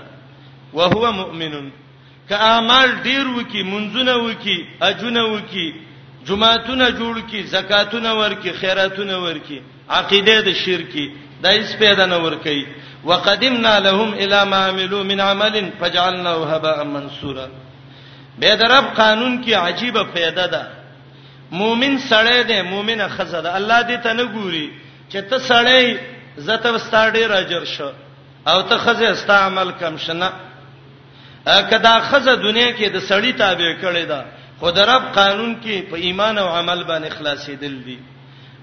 [0.72, 1.70] وهو مؤمن
[2.28, 5.70] که اعمال ډیر وکي منځونه وکي اجونه وکي
[6.26, 9.58] جمعهتونه جوړ کی زکاتونه ورکی خیراتونه ورکی
[9.98, 11.06] عقیده د شرکی
[11.42, 12.62] د هیڅ پیدا نه ورکی
[13.04, 17.46] وقدمنا لهم الى ما عملوا من عمل فجعلناه هباء منثورا
[18.42, 20.66] به درب قانون کې عجیبه پیدا ده
[21.62, 24.64] مومن سړی دی مومنه خزه ده الله دې ته نه ګوري
[25.12, 25.98] چې ته سړی
[26.36, 27.90] زته وستاړې راجر شو
[28.52, 30.30] او ته خزه ستا عمل کم شنه
[31.74, 34.24] کدا خزه دنیا کې د سړی تابع کړي ده
[34.60, 37.98] خدرب قانون کې په ایمان او عمل باندې اخلاصېدل دي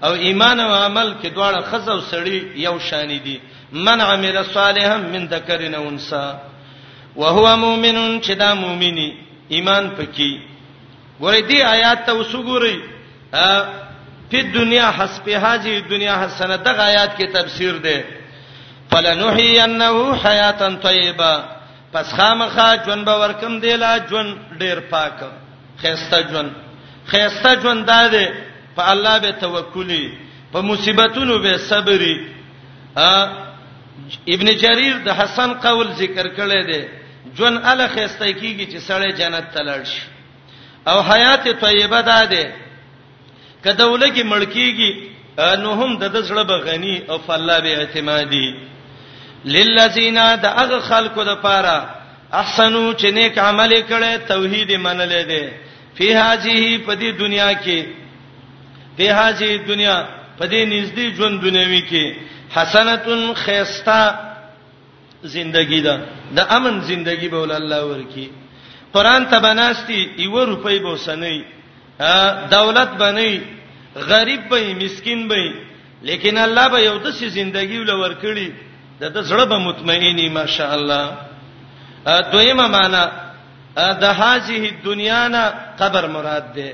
[0.04, 3.38] او ایمان او عمل کې دواړه خزه او سړی یو شان دي
[3.72, 6.32] من عمل صالحا من ذکر او انثى
[7.16, 9.10] وهو مؤمن چې دا مؤمني
[9.50, 10.32] ایمان پکې
[11.20, 12.76] ګورې دې آیات ته وسګورئ
[14.30, 18.04] په دنیا حسبها جی دنیا حسنه دغه آیات کې تفسیر ده
[18.90, 21.32] فلنحینه حیاتن طیبه
[21.92, 25.22] پس خامخا ژوند به ورکم دی لا ژوند ډیر پاک
[25.82, 26.50] خيسته ژوند
[27.12, 28.24] خيسته ژوند ده
[28.76, 30.12] په الله به توکلی
[30.52, 32.14] په مصیبتونو به صبري
[34.34, 36.80] ابن جرير د حسن قول ذکر کړی دی
[37.36, 40.02] ژوند الله خيسته کیږي چې سړی جنت ته لړ شي
[40.88, 42.44] او حیات طیبه ده ده
[43.64, 44.92] کدولګي ملکیږي
[45.62, 48.48] نو هم د زړه بغنی او فالله به اعتمادي
[49.44, 51.78] للذین دغه خلقو د پاره
[52.32, 55.44] احسنو چې نیک عمل کړي توحید منلې دي
[55.98, 57.80] فی هذه پدی دنیا کې
[58.96, 59.96] فی هذه دنیا
[60.38, 62.04] پدی نږدې ژوند دنیوي کې
[62.56, 64.02] حسنتن خیستا
[65.36, 65.94] زندگی ده
[66.36, 68.28] د امن زندگی به ول الله ورکی
[68.94, 71.38] قران ته بناستی یو روپۍ به وسنی
[72.56, 73.34] دولت بنئ
[74.10, 75.52] غریب به مسكين به
[76.08, 78.48] لیکن الله به یو د سې زندگی ول ورکړي
[79.00, 81.06] د زړه به مطمئنی ماشاء الله
[82.32, 83.19] دویمه معنا
[83.76, 85.42] د هاذه دنیا نه
[85.78, 86.70] قبر مراد ده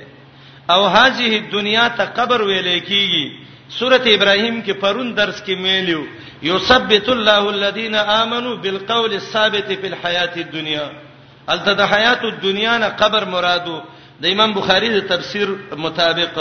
[0.70, 3.26] او هاذه دنیا ته قبر ویلې کیږي
[3.70, 6.06] سورته ابراهيم کې پرون درس کې ویلو
[6.42, 10.90] یثبت الله الذين امنوا بالقول الثابت في الحیات الدنيا
[11.48, 13.82] الته د حیات الدنیا نه قبر مرادو
[14.20, 16.38] د امام بخاری د تفسیر مطابق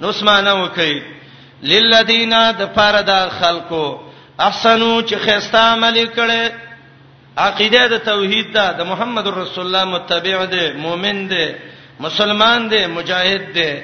[0.00, 1.02] نو اسمانه وکي
[1.62, 3.98] للذین د فردا خلقو
[4.38, 6.65] احسنو چې خستا عمل کړي
[7.44, 11.54] عقیده د توحید ده د محمد رسول الله متبع ده مؤمن ده
[12.00, 13.82] مسلمان ده مجاهد ده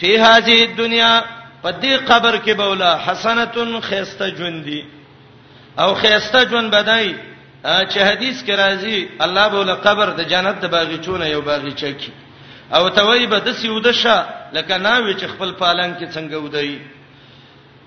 [0.00, 1.14] په هذه الدنيا
[1.62, 4.82] په دې قبر کې بولا حسنتن خيسته ژوندۍ
[5.78, 7.14] او خيسته ژوند بدای
[7.90, 12.12] چې حدیث کې راځي الله بوله قبر د جنت د باغچونه یو باغچه کې
[12.76, 16.80] او تویبه د سیودشه لکه ناوی چې خپل پالنګ کې څنګه ودی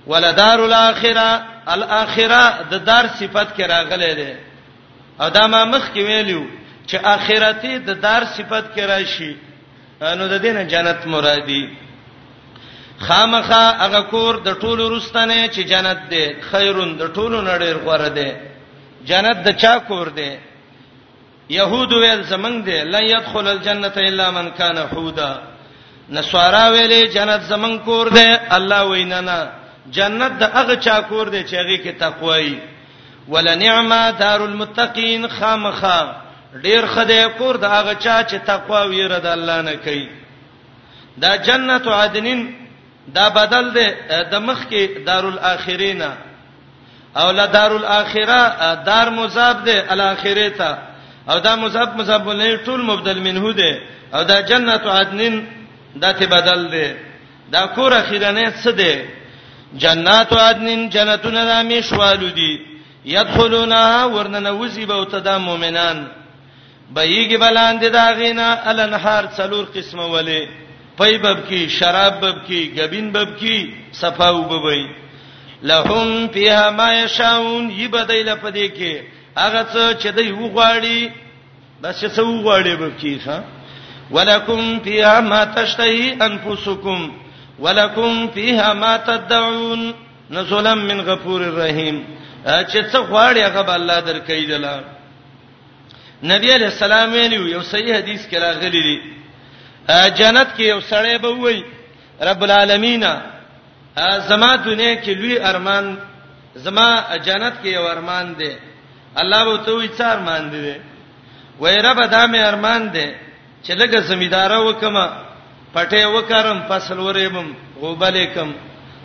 [0.08, 4.49] ولدار الاخره الاخره د دار صفت کې راغلي ده
[5.28, 6.44] ادمه مخ کې ویلو
[6.88, 9.34] چې اخرته د دار صفت کې راشي
[10.18, 11.64] نو د دینه جنت مرادي
[13.08, 18.28] خامخه هغه کور د ټولو رستنه چې جنت ده خیرون د ټولو نړیر غوړه ده
[19.10, 20.32] جنت د چا کور ده
[21.58, 25.32] يهود ویل زمنګ ده لن يدخل الجنه الا من كان حودا
[26.10, 29.40] نسوارا ویلې جنت زمنګ کور ده الله وینا نه
[29.98, 32.58] جنت د هغه چا کور ده چې هغه کې تقوی
[33.30, 36.00] ولنعما دار المتقین خامخا
[36.64, 40.08] ډیر خدای کور د هغه چا چې تقوا ویره د الله نه کوي
[41.22, 42.42] دا جنت عدنین
[43.16, 43.88] دا بدل دی
[44.32, 46.10] د مخ کې دارالاخرینا
[47.18, 50.78] او لا دارالاخره دار مزاب دی الاخره ته
[51.30, 53.72] او دا مزاب مزاب ولې ټول مبدل منه دی
[54.14, 55.48] او دا جنت عدنین
[56.02, 56.88] دا ته بدل دی
[57.52, 59.02] دا کور اخیرانه څه دی
[59.78, 66.08] جنات عدنین جنتونه د امیشوالو دی يدخلونها ورننوزي به تدا مؤمنان
[66.94, 70.48] بهيږي بلاند داغینا الانهار څلور قسمه ولې
[70.98, 73.58] پېبب کی شراب بب کی غبین بب کی
[73.94, 74.90] صفاو ببي
[75.64, 79.02] لهم فيها ما يشاءون يبدل پدې کې
[79.38, 81.10] هغه څه چې دوی وغواړي
[81.82, 83.40] بس څه وغواړي بب کی ښا
[84.12, 87.12] ولکم فيها ما تشتهي انفسکم
[87.60, 89.94] ولکم فيها ما تدعون
[90.32, 92.02] نزلا من غفور رحیم
[92.46, 94.80] چې څه غواړي هغه الله درکې دلا
[96.24, 98.98] نبی علیہ السلام ویلو یو صحیح حدیث کې راغلی دی
[100.18, 101.64] جنت کې یو سړی به وای
[102.22, 103.04] رب العالمین
[104.30, 105.98] زما دنیا کې لوی ارمان
[106.56, 108.56] زما جنت کې یو ارمان دی
[109.18, 110.76] الله به ته وی څار ارمان دی
[111.60, 113.08] وای رب دا مې ارمان دی
[113.64, 114.98] چې لګه زمیدار وکم
[115.76, 117.48] پټه وکړم فصل ورېبم
[117.82, 118.54] غوبلې کم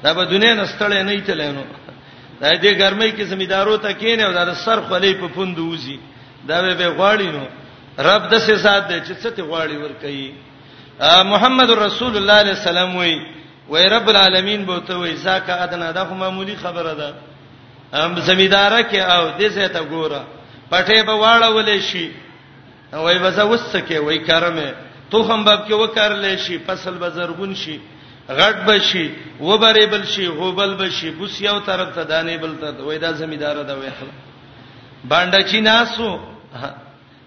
[0.03, 1.65] دا به دنیا نستړې نه ایتلې نو
[2.41, 5.99] دا دې ګرمۍ کې زمیدارو ته کینې او دا سر خولې په پوندوزی
[6.49, 7.45] دا به غواړي نو
[8.07, 10.33] رب د څه سات دی چې څه ته غواړي ور کوي
[11.31, 13.15] محمد رسول الله علیه السلام وی
[13.71, 17.15] وی رب العالمین به ته وی زکه ادنا دا خو معمولی خبره ده
[18.03, 20.21] ام زمیداره کې او دې څه ته ګوره
[20.71, 22.07] پټه به واړولې شي
[23.05, 24.71] وی وځه وسکه وی کرمه
[25.11, 27.79] تو هم باب کې وکړلې شي فصل به زرغون شي
[28.39, 29.05] غټ بشي
[29.47, 33.63] وبرې بل شي غوبل بشي بوس یو طرف ته دانې بل ته وای دا زمیدار
[33.63, 34.07] دا وای خل
[35.05, 36.19] باندې چې ناسو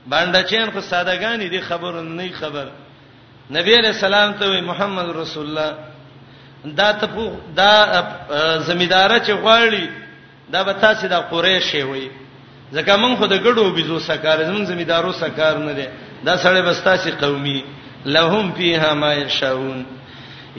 [0.08, 2.66] باندې چې خو سادهګان دي خبر نه خبر
[3.52, 5.76] نبی علیہ السلام ته وای محمد رسول الله
[6.66, 7.74] دا ته دا
[8.66, 9.90] زمیدار چې غواړي
[10.50, 12.10] دا به تاسو د قریشي وای
[12.74, 15.88] ځکه مونږ خو د ګډو بيزو سکار زمون زمیدارو سکار نه دي
[16.24, 17.64] دا سړی بستا سي قومي
[18.06, 19.86] لهم فيها ما يشاءون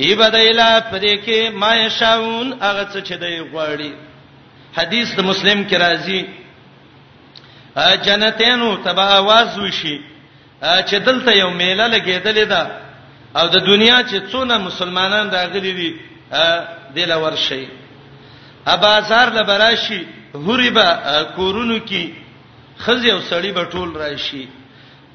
[0.06, 3.92] ایبدایلا پدې کې ما شاون هغه څه چې دی غواړي
[4.78, 6.20] حدیث د مسلم کې راځي
[8.06, 9.96] جنتینو تبا आवाज وشي
[10.62, 12.62] چې دلته یو میله لګېدلې ده
[13.38, 15.90] او د دنیا چې څونه مسلمانان راغلي دي
[16.96, 17.66] دله ورشي
[18.66, 20.88] ابازار لبراشي هوريبا
[21.36, 22.08] کورونو کې
[22.84, 24.48] خزي او سړی به ټول راشي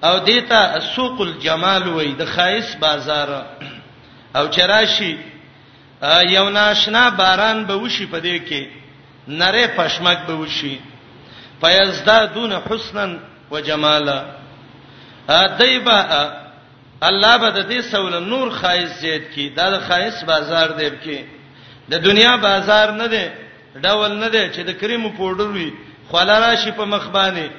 [0.03, 3.29] او دیتا سوق الجمال وای د خایس بازار
[4.35, 5.17] او چرآشي
[6.29, 8.67] یو ناشنا باران به وشي په دې کې
[9.27, 10.79] نره پشمک به وشي
[11.61, 13.09] فیزدادون حسنا
[13.51, 14.23] وجمالا
[15.29, 16.29] ادیبا
[17.01, 21.19] الله به د دې سول نور خایس زید کی دا د خایس بازار دی کی
[21.91, 23.25] د دنیا بازار نه دی
[23.83, 25.73] ډول نه دی چې د کریم پودر وی
[26.11, 27.49] خلارا شي په مخبانه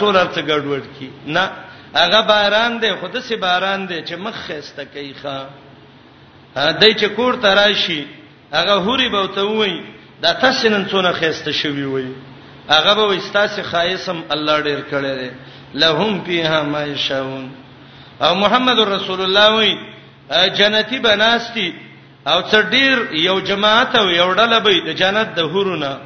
[0.00, 1.50] ټول ارته ګډوډ کی نه
[1.96, 5.38] هغه باران دی خود سي باران دی چې مخ خسته کوي ښا
[6.54, 8.06] دای چې کور ته راشي
[8.52, 9.82] هغه هوري به ته وای
[10.22, 12.12] دا تاسو نن څونه خېسته شوی وای
[12.68, 15.30] هغه به واستاسه خایسم الله ډیر کړی دی
[15.74, 17.50] لهم فیها ما یشاون
[18.20, 19.74] او محمد رسول الله وای
[20.54, 21.74] جنتی بناستی
[22.26, 25.96] او څر ډیر یو جماعت او یو ډله به د جنت د هورونه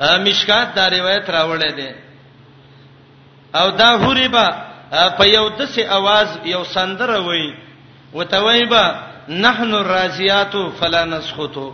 [0.00, 1.90] مشکات دا روایت راوړل دي
[3.54, 4.48] او دا هوري به
[5.18, 7.54] په یو دسه आवाज یو سندره وای
[8.14, 11.72] وتوي به نحن الراجيات فلا نسخط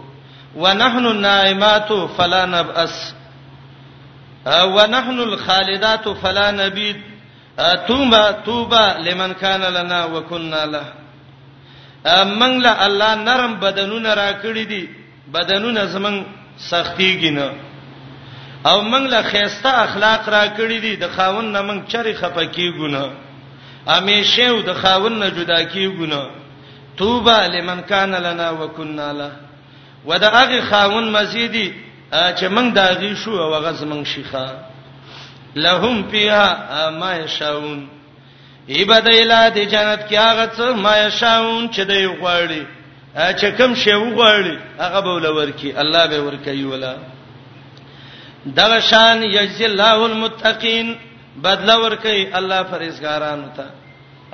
[0.56, 3.14] ونحن النائمات فلا نبأس
[4.48, 6.96] ونحن الخالدات فلا نبيد
[7.88, 10.92] توبه توبه لمن كان لنا وكنا له
[12.24, 14.88] من له الله نرم بدنونه راکړي دي
[15.34, 16.24] بدنونه زمنګ
[16.70, 17.52] سختيږي نه
[18.66, 23.10] او من له خيسته اخلاق راکړي دي د خاون نه من چرې خپکیږي نه
[23.88, 26.45] امیشه او د خاون نه جدا کیږي نه
[26.96, 29.32] توبه لمن کان لنا وکنا له
[30.06, 31.74] وداغه خاون مزيدي
[32.12, 34.48] چې موږ داغي شو او هغه زمنګ شيخه
[35.56, 37.88] لهم فيها ما يشاءون
[38.70, 42.62] عبادت د جنت کې هغه څه ما يشاءون چې دوی غواړي
[43.38, 46.96] چې کوم شی وغواړي هغه به ولور کی الله به ور کوي ولا
[48.46, 50.98] دا شان یجزي الله المتقين
[51.42, 53.64] بدلا ور کوي الله فرزګارانو ته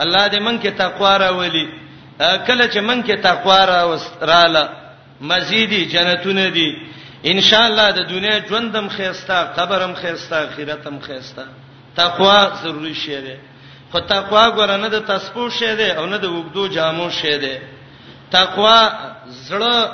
[0.01, 1.82] الله دې مونږ کې تقوا راولي
[2.29, 4.69] کله چې من کې تقوا را وستراله
[5.21, 6.69] مزيدي جنتونه دي
[7.27, 11.45] ان شاء الله د دنیا ژوندم خيستا قبرم خيستا اخرتم خيستا
[11.97, 13.37] تقوا ضروري شی دی
[13.93, 17.59] خو تقوا ګورنه د تسبو شی دی او نه د وګدو جامو شی دی
[18.31, 18.91] تقوا
[19.49, 19.91] زړه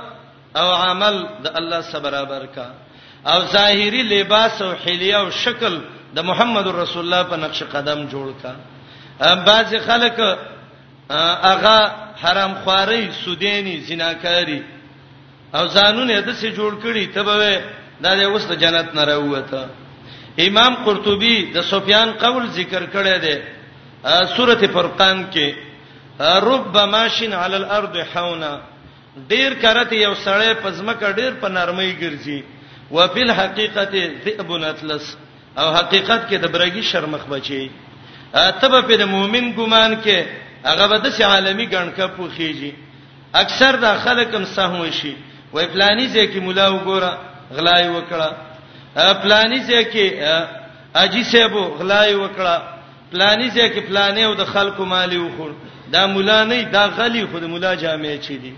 [0.56, 2.66] او عمل د الله سره برابر کا
[3.26, 5.80] او ظاهری لباس او حلیه او شکل
[6.14, 8.52] د محمد رسول الله په نقش قدم جوړ کا
[9.44, 10.20] بعض خلک
[11.42, 14.60] اغه حرام خوري سودینی زناکاری
[15.56, 17.34] او ځانونه د څه جوړ کړي ته به
[18.04, 19.62] دا د اوس ته جنت نه راوته
[20.48, 23.36] امام قرطبي د سفیان قول ذکر کړی دی
[24.36, 25.46] سورته فرقان کې
[26.50, 28.52] رب ماشین علی الارض حونا
[29.30, 32.38] ډیر کرته یو سړی پزمکه ډیر په نرمۍ ګرځي
[32.96, 33.90] وبال حقیقت
[34.24, 35.06] ذئب اطلس
[35.60, 37.64] او حقیقت کې د برګي شرمخ بچي
[38.60, 40.18] تبه په د مؤمن ګمان کې
[40.64, 42.72] هغه به د عالمی ګڼکه پوخیږي
[43.34, 45.12] اکثر د خلکم سهم شي
[45.54, 47.10] وای پلاني ځکه مولا وګوره
[47.56, 48.28] غلای وکړه
[49.22, 50.04] پلاني ځکه
[51.02, 52.56] اجي سیبو غلای وکړه
[53.12, 55.52] پلاني ځکه پلانې او د خلکو مالی وخور
[55.92, 58.52] دا مولا نه دا غلی خود مولا جامع چي دي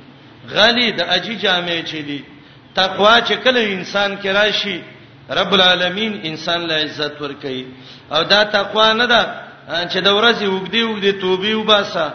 [0.54, 2.20] غلی د اجي جامع چي دي
[2.74, 4.80] تقوا چې کله انسان کې راشي
[5.30, 7.64] رب العالمین انسان له عزت ور کوي
[8.12, 9.22] او دا تقوا نه ده
[9.68, 12.06] چې د ورځې وګدي وګدي توبې وباسه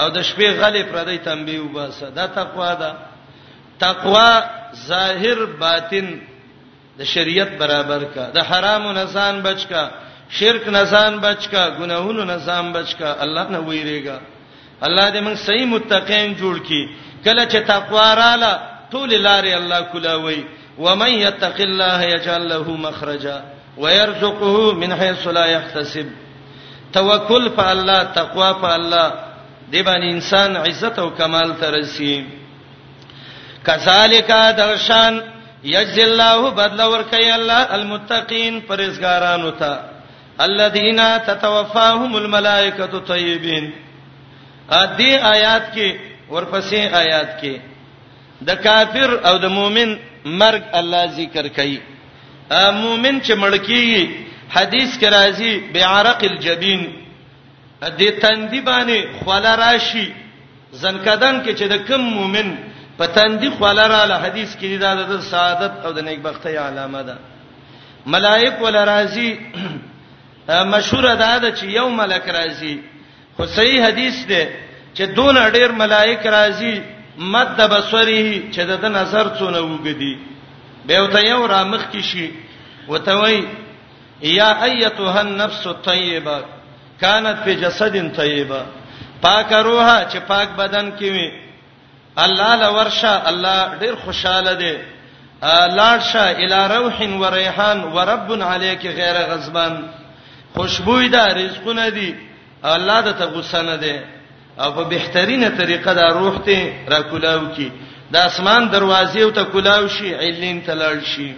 [0.00, 2.90] او د شپې غلې پردې تنبیه وباسه دا تقوا ده
[3.78, 4.32] تقوا
[4.88, 6.06] ظاهر باطن
[6.98, 9.88] د شریعت برابر کا د حرامو نزان بچ کا
[10.30, 14.18] شرک نزان بچ کا ګناہوں نزان بچ کا الله نه ویریږي
[14.86, 16.82] الله دې موږ صحیح متقین جوړ کړي
[17.24, 18.52] کله چې تقوا رااله
[18.92, 20.44] ټول لارې الله کولا وی
[20.78, 23.42] ومن يتق الله يجعل له مخرجا
[23.78, 26.08] ويرزقه من حيث لا يحتسب
[26.98, 29.06] توکل په الله تقوا په الله
[29.72, 32.14] دی باندې انسان عزت او کمال ته رسي
[33.66, 34.28] کذالک
[34.58, 35.20] درشان
[35.64, 39.78] یجزی الله بدل ورکي الله المتقین پرهیزګارانو ته
[40.48, 43.70] الذین تتوفاهم الملائکه طیبین
[44.70, 45.96] ا دې آیات کې
[46.30, 47.60] ورپسې آیات کې
[48.48, 51.78] د کافر او د مؤمن مرګ الله ذکر کوي
[52.50, 54.04] ا مؤمن چې مړ کیږي
[54.56, 56.82] حدیث کې راځي بعرق الجبین
[57.82, 60.08] دې تندې باندې خوله راشي
[60.82, 62.50] زنکدن کې چې د کم مؤمن
[62.98, 67.18] په تندې خوله رااله حدیث کې دا د سعادت او د نیکبختۍ علامه ده
[68.16, 69.36] ملائک ول راځي
[70.66, 72.76] مشهور ده دا چې یو ملک راځي
[73.36, 74.42] خو صحیح حدیث ده
[74.94, 76.82] چې دون ډېر ملائک راځي
[77.34, 80.18] مد بصری چې د نظر څونه وګدي
[80.86, 82.30] به وته یو رامخ کی شي
[82.88, 83.42] وته وای
[84.22, 86.40] یا ایتها النفس الطیبه
[87.00, 88.60] کانت فی جسد طیبه
[89.22, 91.32] پاک روح چې پاک بدن کې وي
[92.24, 94.74] الله لورشه الله ډیر خوشاله دی
[95.76, 99.84] لاړشه الی روح و ریحان و رب علیک غیر غضبان
[100.56, 102.14] خوشبوې ده رزقونه دي
[102.62, 104.00] الله د ته غوسنه ده
[104.58, 107.70] او په بهترینه طریقه دا روح ته را کولاو کی
[108.12, 111.34] د اسمان دروازې ته کولاو شي علین تلل شي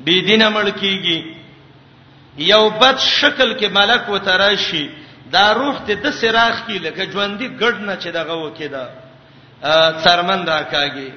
[0.00, 1.37] بيدینه مړ کیږي
[2.38, 4.86] یو بد شکل کې ملک وتراشي
[5.32, 8.84] دا روح ته د سراخ کې لکه ژوندۍ ګډ نه چې دغه وکیدا
[10.04, 11.10] څرمن راکاږي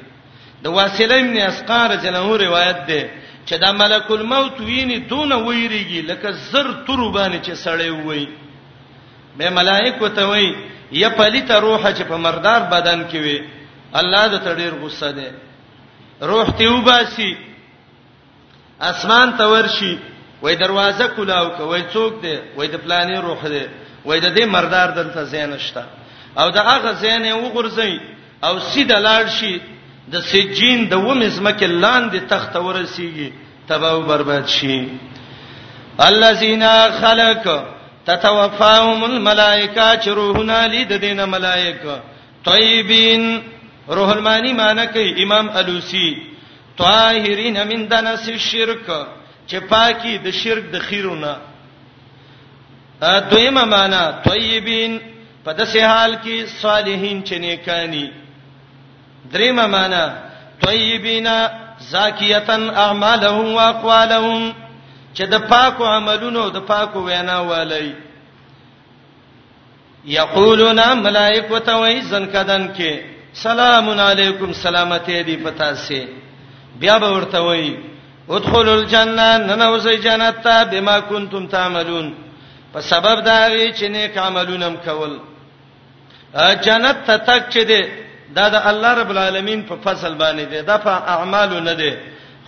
[0.63, 3.01] د واسلې ابن اسقار جنو روایت ده
[3.45, 8.28] چې دا ملک الموت ویني دون ویریږي لکه زر تور باندې چې سړې وای
[9.38, 10.51] به ملائکه ته وای
[11.01, 13.43] یا پلیت روح چې په مردار بدن کې وي
[14.01, 15.34] الله د تډیر غصه ده
[16.32, 17.34] روح ته وباسي
[18.93, 19.97] اسمان ته ورشي
[20.41, 23.63] وای دروازه کلاو کوي څوک دی وای د پلانې روح دی
[24.05, 25.83] وای د دې مردار دلته زین شته
[26.37, 27.93] او دا هغه زین یې وګرځي
[28.43, 29.59] او سیده لاړ شي
[30.13, 33.29] د سجین د ومزمکه لاندې تخت ورسیږي
[33.67, 34.87] تباہ او برباد شي
[35.99, 36.63] الذين
[37.01, 37.45] خلق
[38.05, 42.01] تتوفاهم الملائکه چروحنا لید دین ملائکه
[42.45, 43.39] طيبین
[43.89, 46.13] روح المانی معنی کوي امام الوسی
[46.77, 48.87] طاهرین من دنس الشرک
[49.51, 51.31] چې پاکي د شرک د خیرونه
[53.31, 54.93] دویمه معنا طیبین
[55.45, 58.05] په داسې حال کې صالحین چې نیکانی
[59.33, 60.03] دریمه معنا
[60.65, 61.35] طیبینا
[61.91, 64.47] زاکیتن اعمالهم واقوالهم
[65.15, 67.91] چې د پاکو عملونو د پاکو وینا والی
[70.15, 72.93] یقولون ملائکه توي زنکدن کې
[73.45, 76.03] سلام علیکم سلامتی دی پتا سي
[76.79, 77.71] بیا به ورته وایي
[78.36, 82.07] ادخلوا الجنه ننوسي جنت ته بما كنتم تعملون
[82.73, 85.13] په سبب دا وی چې نیک عملونه کول
[86.65, 87.82] جنت ته تک چې دی
[88.38, 91.93] دا د الله رب العالمین په فصل باندې دی دا په اعمالو نه دی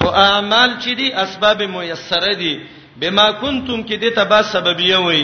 [0.01, 2.53] خو اعمال چې دي اسباب میسره دي
[3.01, 5.23] بما كنتم کې د تبا سببیه وي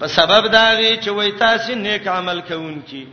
[0.00, 3.04] په سبب دا وی چې وای تاسو نیک عمل کوونکی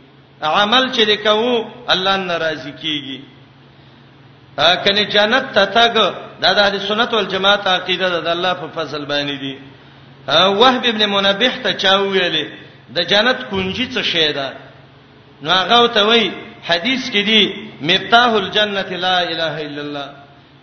[0.42, 3.18] عمل چې وکاو الله ناراضي کیږي
[4.84, 9.04] کنه جنت ته تاګ دا د اهل سنت والجماعت عقیده ده د الله په فضل
[9.06, 9.58] باندې دي
[10.60, 12.46] وهب ابن منبه ته چا ویلې
[12.96, 14.52] د جنت کنجي څه شی ده
[15.42, 16.24] نو هغه ته وی
[16.68, 20.08] حدیث کې دی مفتاح الجنه لا اله الا الله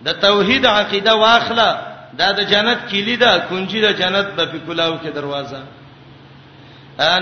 [0.05, 1.67] د توحید عقیده واخله
[2.21, 5.61] دا د جنت کلی ده کنجي د جنت په پکولاو کې دروازه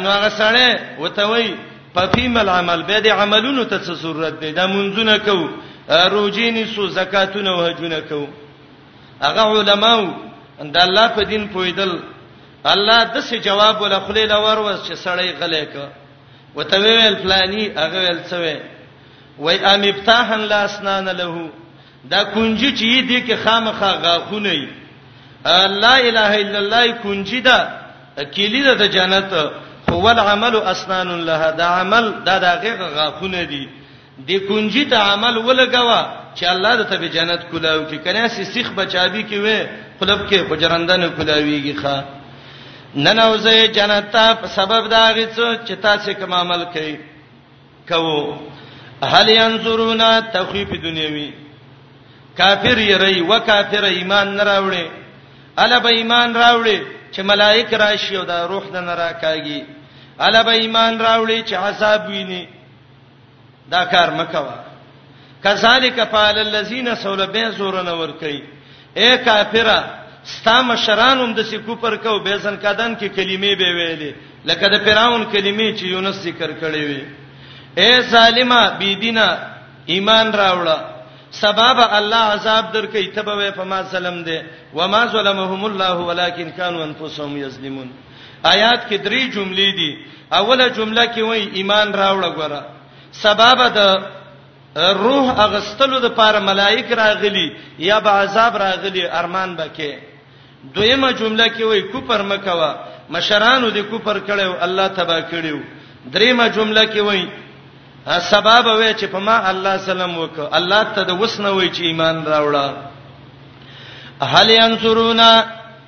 [0.04, 1.54] نو هغه سره وته وی
[1.96, 5.50] ففیم العمل به د عملونو ته څه ضرورت دی دا منځونه کو
[6.12, 8.28] روجینی سو زکاتونه وهجونه کو
[9.26, 10.04] هغه علماو
[10.76, 11.92] د الله په دین پویدل
[12.74, 15.76] الله د څه جواب ولا خلیل اور وس چې سړی غلې ک
[16.58, 18.60] وته ویل فلانی هغه ویل څه وی
[19.44, 21.50] وای ام ابتاحن لا اسنان له
[22.14, 24.54] دا کنجی چې دی کې خامخا غاخونه
[25.84, 27.58] لا اله الا الله کنجی دا
[28.36, 29.34] کلی دا د جنت
[29.90, 33.70] هو العمل اسنان لها دا عمل دا دغه غاخونه دي
[34.30, 36.02] د کنجی ته عمل ولګوا
[36.36, 39.58] چې الله د ته جنت کولاو کې کنه سي سیخ بچابي کې وې
[40.00, 41.96] خلب کې بجرندنه کولاويږي ښا
[43.04, 46.96] ننوځي جنت ته په سبب دا غیڅو چې تاسو کوم عمل کوي
[47.90, 48.38] کوو
[49.14, 50.02] هل ينظرون
[50.34, 51.30] تخويف دنیوي
[52.38, 54.86] کافر یری وکافر ایمان نه راوړي
[55.58, 56.80] الا به ایمان راوړي
[57.14, 59.62] چې ملائک راشي او دا روح د نه راکاږي
[60.26, 62.46] الا به ایمان راوړي چې حساب ویني
[63.72, 64.71] دا کار مکوه
[65.44, 68.40] کذالک فعل الذین سولبه زورن ور کوي
[69.02, 69.80] اے کافرا
[70.34, 74.12] ستا مشرانم د سکو پر کو به زن کدن کې کلمې به ویلې
[74.50, 77.04] لکه د فرعون کلمې چې یونس ذکر کړې وي
[77.82, 79.26] اے ظالما بيدینا
[79.94, 80.78] ایمان راوړه
[81.42, 84.38] سبب الله عذاب درکې ته به په ما سلام دے
[84.78, 87.90] و ما ظلمهم الله ولکن كانوا انفسهم یظلمون
[88.54, 89.92] آیات کې درې جملې دي
[90.40, 92.64] اوله جمله کې وایي ایمان راوړه غواړه
[93.24, 94.02] سبب د
[94.76, 97.48] روح اغستلو د پاره ملائک راغلي
[97.80, 99.94] یا به عذاب راغلي ارمان بکې
[100.76, 102.72] دویمه جمله کې وای کوپر مکوا
[103.10, 105.60] مشرانو د کوپر کړو الله تبا کړو
[106.14, 107.24] دریمه جمله کې وای
[108.30, 112.24] سبب وای چې په ما الله سلام وکړه الله ته د وسنه وای چې ایمان
[112.26, 112.74] راوړه
[114.22, 115.44] هل ينصرونا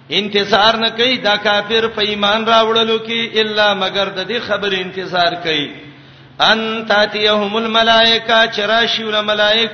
[0.10, 5.36] انتظار نه کوي دا کافر په ایمان راوړلو کې الا مگر د دې خبر انتظار
[5.44, 5.68] کوي
[6.42, 9.72] ان تاتيهم الملائکه چراشی الملائک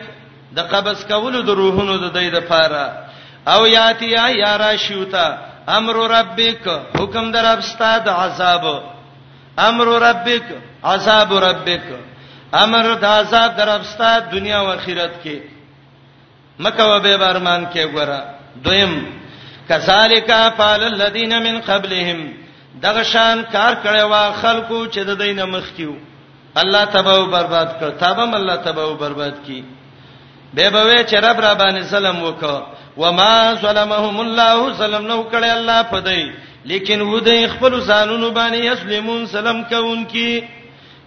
[0.56, 3.04] د قبض کولو د روحونو د دې د پاره
[3.54, 4.10] او یاتی
[4.42, 5.28] یا راشیوتا
[5.68, 6.68] امر ربک
[7.00, 8.66] حکم در ابستاد عذاب
[9.68, 10.44] امر ربک
[10.84, 11.82] عذاب ربک
[12.62, 15.38] امر د عذاب در ابستاد دنیا او آخرت کې
[16.60, 18.20] مکه و به برمان کې ګره
[18.64, 18.94] دویم
[19.70, 22.32] کذالک فعل الذین من قبلهم
[22.82, 25.92] دغشان کار کړي وا خلکو چې د دینه مخ کیو
[26.58, 29.62] الله تباہ او برباد کړ تابم الله تباہ او برباد کی
[30.54, 32.62] به به وی چې رب را باندې سلام وکړه
[32.98, 36.30] وما سلمهم الله سلام نو کړي الله پدای
[36.66, 40.42] لیکن و دې خپل ځانونو باندې اسلمون سلام کوونکی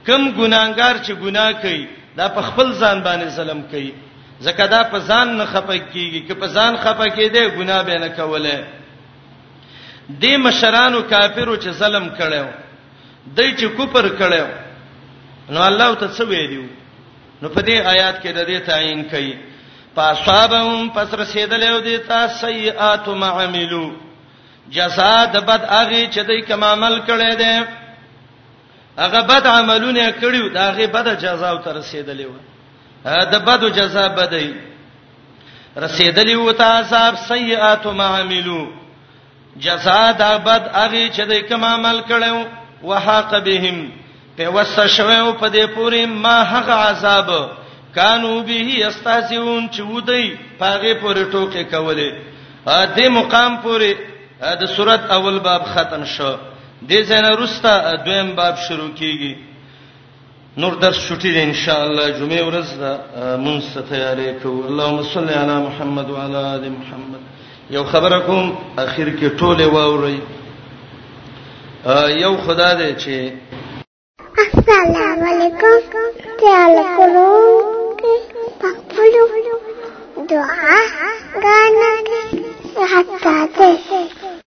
[0.07, 1.87] کم ګناګار چې ګنا کوي
[2.17, 3.93] دا په خپل ځان باندې سلام کوي
[4.41, 8.09] زکه دا په ځان نه خپک کیږي که په ځان خپک کیده ګنا به نه
[8.09, 8.65] کوله
[10.21, 12.47] دې مشرانو کافرو چې ظلم کړو
[13.37, 14.62] دای چې کوپر کړو
[15.55, 16.67] نو الله ته څه ویلو
[17.43, 19.37] نو په دې آیات کې د دې تعین کړي
[19.99, 23.85] پاسابهم پس رسیدلې او دې تا سیئات ما عملو
[24.79, 27.67] جزاء د بد هغه چې دوی کوم عمل کړي دي
[28.99, 32.37] هغه بد عملونه کړیو دا هغه بد جزاء ته رسیدلې و
[33.33, 34.53] دا بد جزاء بدای
[35.77, 38.61] رسیدلې و تا صاحب سیئات ما عملو
[39.65, 42.47] جزاء د بد هغه چې دوی کوم عمل کړي
[42.91, 43.91] وحاق بهم
[44.37, 47.31] پیوسته شوه په دې پوری ما هغه عذاب
[47.95, 52.11] کانو به استهزئون چې ودی پاغه پورې ټوکې کولې
[52.97, 53.97] دې مقام پورې
[54.61, 56.35] د صورت اول باب ختم شو
[56.89, 59.35] دې زنه روستا دویم باب شروع کیږي
[60.57, 62.69] نور درس شوټی دی ان شاء الله جمعه ورځ
[63.45, 67.21] مونږ ته تیارې کوو اللهم صل علی محمد وعلى ال محمد
[67.71, 70.21] یو خبر کوم اخر کې ټوله واوري
[72.25, 73.33] یو خدای دی چې
[74.67, 75.79] سلام علیکم
[76.41, 77.97] خیال کوم
[78.61, 79.13] په خپل
[80.35, 80.79] دعا
[81.43, 82.23] غانې
[82.91, 84.03] حتی ته